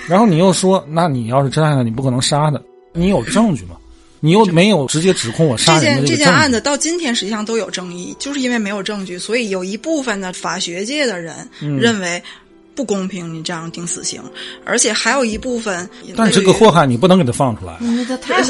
[0.08, 2.60] 然后你又说，那你要是真爱他，你不可能杀他，
[2.92, 3.76] 你有证据吗？
[4.18, 12.20] 你又没有直接指控我杀这件这件案子到今天实际上都有争议，就是因为没有证据，所以有一部分的法学界的人嗯认为
[12.74, 14.20] 不公平，你这样定死刑，
[14.64, 17.78] 而且还有一部分，但是这个祸害你不能给他放出来。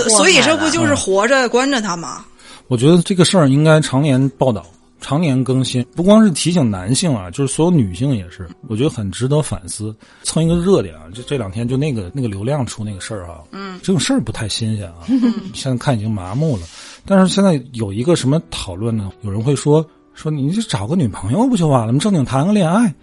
[0.09, 2.25] 所以这不嗯就是活着关着他吗？
[2.69, 4.65] 我觉得这个事儿应该常年报道、
[5.01, 9.95] 常年更新，不光是提醒男性啊，就是所有女性也是，我觉得很值得反思。
[10.23, 15.05] 蹭一个热点啊，就这两天就那个那个流量出那个事儿哈，嗯，这种事儿不太新鲜啊，
[15.53, 16.63] 现在看已经麻木了。
[17.05, 19.11] 但是现在有一个什么讨论呢？
[19.23, 19.85] 有人会说
[20.15, 21.99] 说你就找个女朋友不就完了吗？
[21.99, 22.95] 正经谈个恋爱，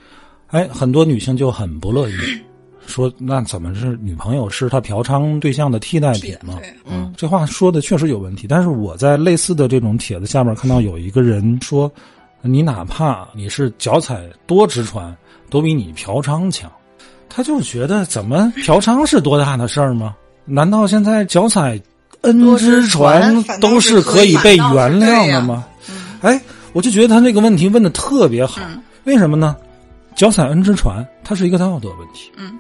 [0.48, 2.14] 哎，很多女性就很不乐意，
[2.90, 6.60] 说那怎么是女朋友是他嫖娼对象的替代品吗？
[6.86, 8.48] 嗯，这话说的确实有问题。
[8.48, 11.90] 但是我在类似的这种帖子下面看到有一个人说，
[12.42, 15.16] 你哪怕你是脚踩多只船，
[15.50, 16.70] 都比你嫖娼强。
[17.30, 20.16] 他就觉得怎么 嫖娼是多大的事儿吗？
[20.46, 21.80] 难道现在脚踩
[22.22, 25.64] N 只船都是可以被原谅的吗？
[26.22, 26.42] 哎，
[26.74, 28.62] 我就觉得他这个问题问的特别好，
[29.04, 29.56] 为什么呢？
[30.16, 32.30] 脚踩 N 只船，它是一个道德问题。
[32.36, 32.60] 嗯，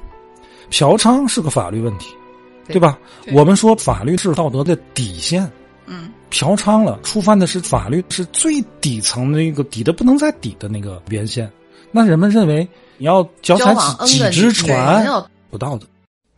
[0.69, 2.13] 嫖娼是个法律问题，
[2.67, 2.97] 对对吧？
[3.23, 5.49] 对我们说法律是道德的底线。
[5.85, 11.51] 嗯，嫖娼了，触犯的是法律是最底层的一个底的不能再底的那个边线。
[11.91, 12.67] 那人们认为
[12.97, 13.73] 你要脚踩
[14.05, 15.03] 几几只船
[15.49, 15.87] 不道德，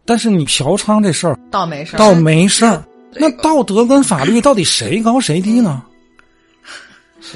[0.06, 2.82] 但是你嫖娼这事儿倒没事儿，倒没事儿。
[3.14, 5.84] 那道德跟法律到底谁高谁低呢？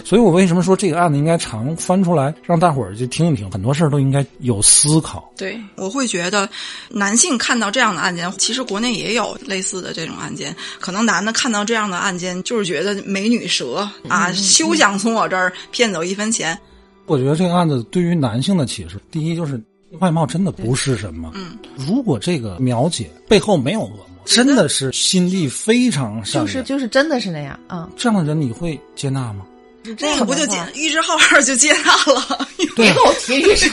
[0.03, 5.31] 所以我为什么说这个案子应该常翻出来，让大伙儿去听一听，很多事儿都应该有思考。
[5.37, 6.49] 对，我会觉得
[6.89, 10.55] 男性看到这样的案件，其实国内也有类似的这种案件。
[10.79, 16.57] 可能男的看到这样的案件，就是觉得美女蛇啊，休想从我这儿骗走一分钱。
[17.05, 19.61] 我觉得这个案子对于男性的启示，第一就是
[19.99, 21.31] 外貌真的不是什么。
[21.35, 27.87] 嗯，如果这个苗姐背后没有恶魔，真的是心地非常善良，就是就是真的是那样啊。
[27.95, 29.45] 这样的人，你会接纳吗？
[29.99, 32.47] 那个不就接预知号号就接纳了？
[32.75, 33.69] 别给我提预示。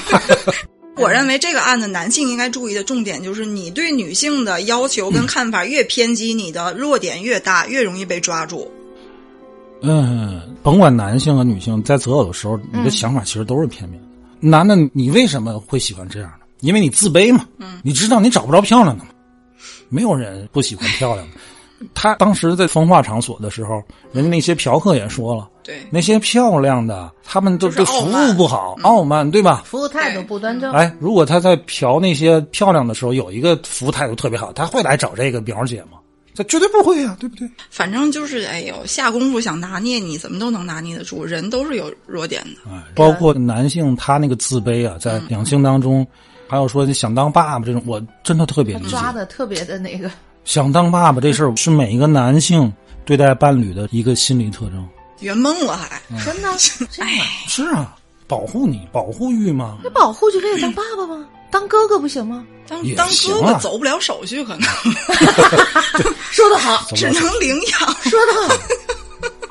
[0.97, 8.71] 我认为这个案子男性应该注意的重点就是，你对女性的要求跟看法越偏激，你的弱点越大，越容易被抓住。
[9.81, 14.07] 嗯，甭管男性和女性，在择偶的时候，你的想法其实都是片面的。
[14.47, 16.47] 男的，你为什么会喜欢这样的？
[16.61, 17.47] 因为你自卑嘛。
[17.59, 19.11] 嗯，你知道你找不着漂亮的嘛？
[19.89, 21.37] 没有人不喜欢漂亮的。
[21.95, 23.83] 他当时在风化场所的时候，
[24.13, 29.63] 人家那些嫖客也说了，对，那些漂亮的，他们都就是对服务不好，傲慢，对吧？
[29.65, 35.99] 服务态度不端正，哎，如果他在嫖那些漂亮的时候，有一个服务态度特别好，他会来找这个苗姐吗？
[36.35, 37.47] 这绝对不会呀、对不对？
[37.69, 41.23] 反正就是哎呦，下功夫想拿捏你，怎么都能拿捏得住。
[41.23, 42.71] 人都是有弱点的。
[42.71, 46.07] 哎，包括男性他那个自卑啊，在两性当中，
[46.49, 48.89] 还有说想当爸爸这种，我真的特别理解。
[48.89, 50.11] 抓的特别的那个。
[50.45, 52.73] 想当爸爸这事儿是每一个男性
[53.05, 54.89] 对待伴侣的一个心理特征。
[55.21, 57.95] 圆梦了还，真的，真的，是啊，
[58.27, 59.79] 保护你，保护欲嘛。
[59.85, 61.25] 那保护就可以当爸爸吗？
[61.51, 62.45] 当哥哥不行吗？
[62.67, 64.63] 当当哥哥啊走不了手续，可能
[66.33, 67.95] 说得好， 只能领养。
[68.03, 68.57] 说得好。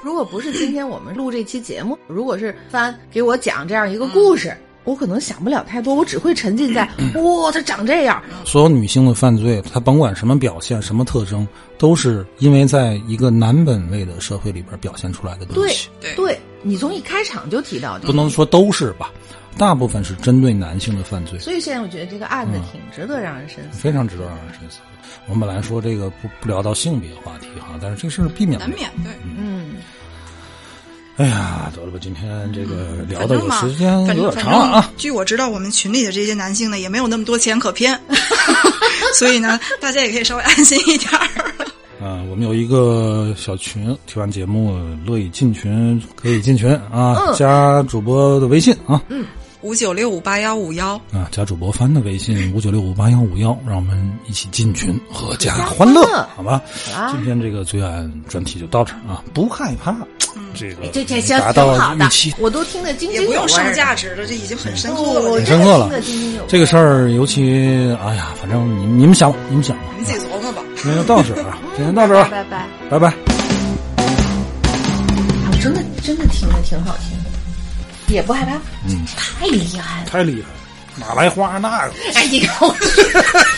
[0.01, 11.47] 如果不是今天我们录这期节目，如果是翻给我讲这样一个故事，我可能想不了太多，我只会沉浸在 哇，他长这样，所有女性的犯罪，她甭管什么表现、什么特征，
[11.77, 15.89] 都是因为在一个男本位的社会里边表现出来的东对西。
[15.99, 19.11] 对对，你从一开场就提到这个，不能说都是吧，
[19.57, 23.79] 大部分是针对男性的犯罪，所以现在我觉得这个案子挺值得让人深思。
[23.79, 24.79] 非常值得让人深思。
[25.27, 28.57] 我们本来说这个不不聊到性别话题哈，但是这事儿避免。
[28.57, 29.75] 难免对，嗯，
[31.17, 34.91] 哎呀，得了吧，今天这个聊的时间有点长了啊。
[34.97, 37.99] 据我知道，我们群里的这些男性呢，也没有那么多钱可骗，
[39.13, 41.27] 所以呢，大家也可以稍微安心一点儿。
[42.01, 44.75] 啊，我们有一个小群，听完节目
[45.05, 48.99] 乐意进群可以进群啊，嗯加主播的微信啊，
[49.61, 56.61] 五九六五八幺五幺，啊，加主播帆的微信五九六五八幺五幺，让我们一起进群，阖家家欢乐欢乐，好吧？
[57.11, 59.95] 今天这个罪案专题就到这儿啊，不害怕，
[60.55, 65.21] 这个这这行达挺好的到预期，，我都听得津津有味也不用价值了，这已经很深刻了。
[65.21, 65.91] 这我真的深刻了
[66.47, 70.63] 这个事儿，尤其哎呀，反正你你们想，你们想吧，你自己琢磨吧。
[70.75, 72.65] 今天就到这儿啊， 今天到这儿了，拜拜。
[72.89, 73.13] 拜拜。
[75.45, 77.20] 我真的真的听着挺好听的，
[78.11, 78.53] 也不害怕，
[78.87, 80.05] 嗯，太厉害了！
[80.09, 81.93] 太厉害了，哪来花那个？
[82.15, 82.75] 哎，你看我，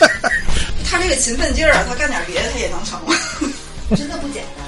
[0.90, 3.00] 他这个勤奋劲儿啊，他干点别的他也能成。
[3.98, 4.63] 真的不简单。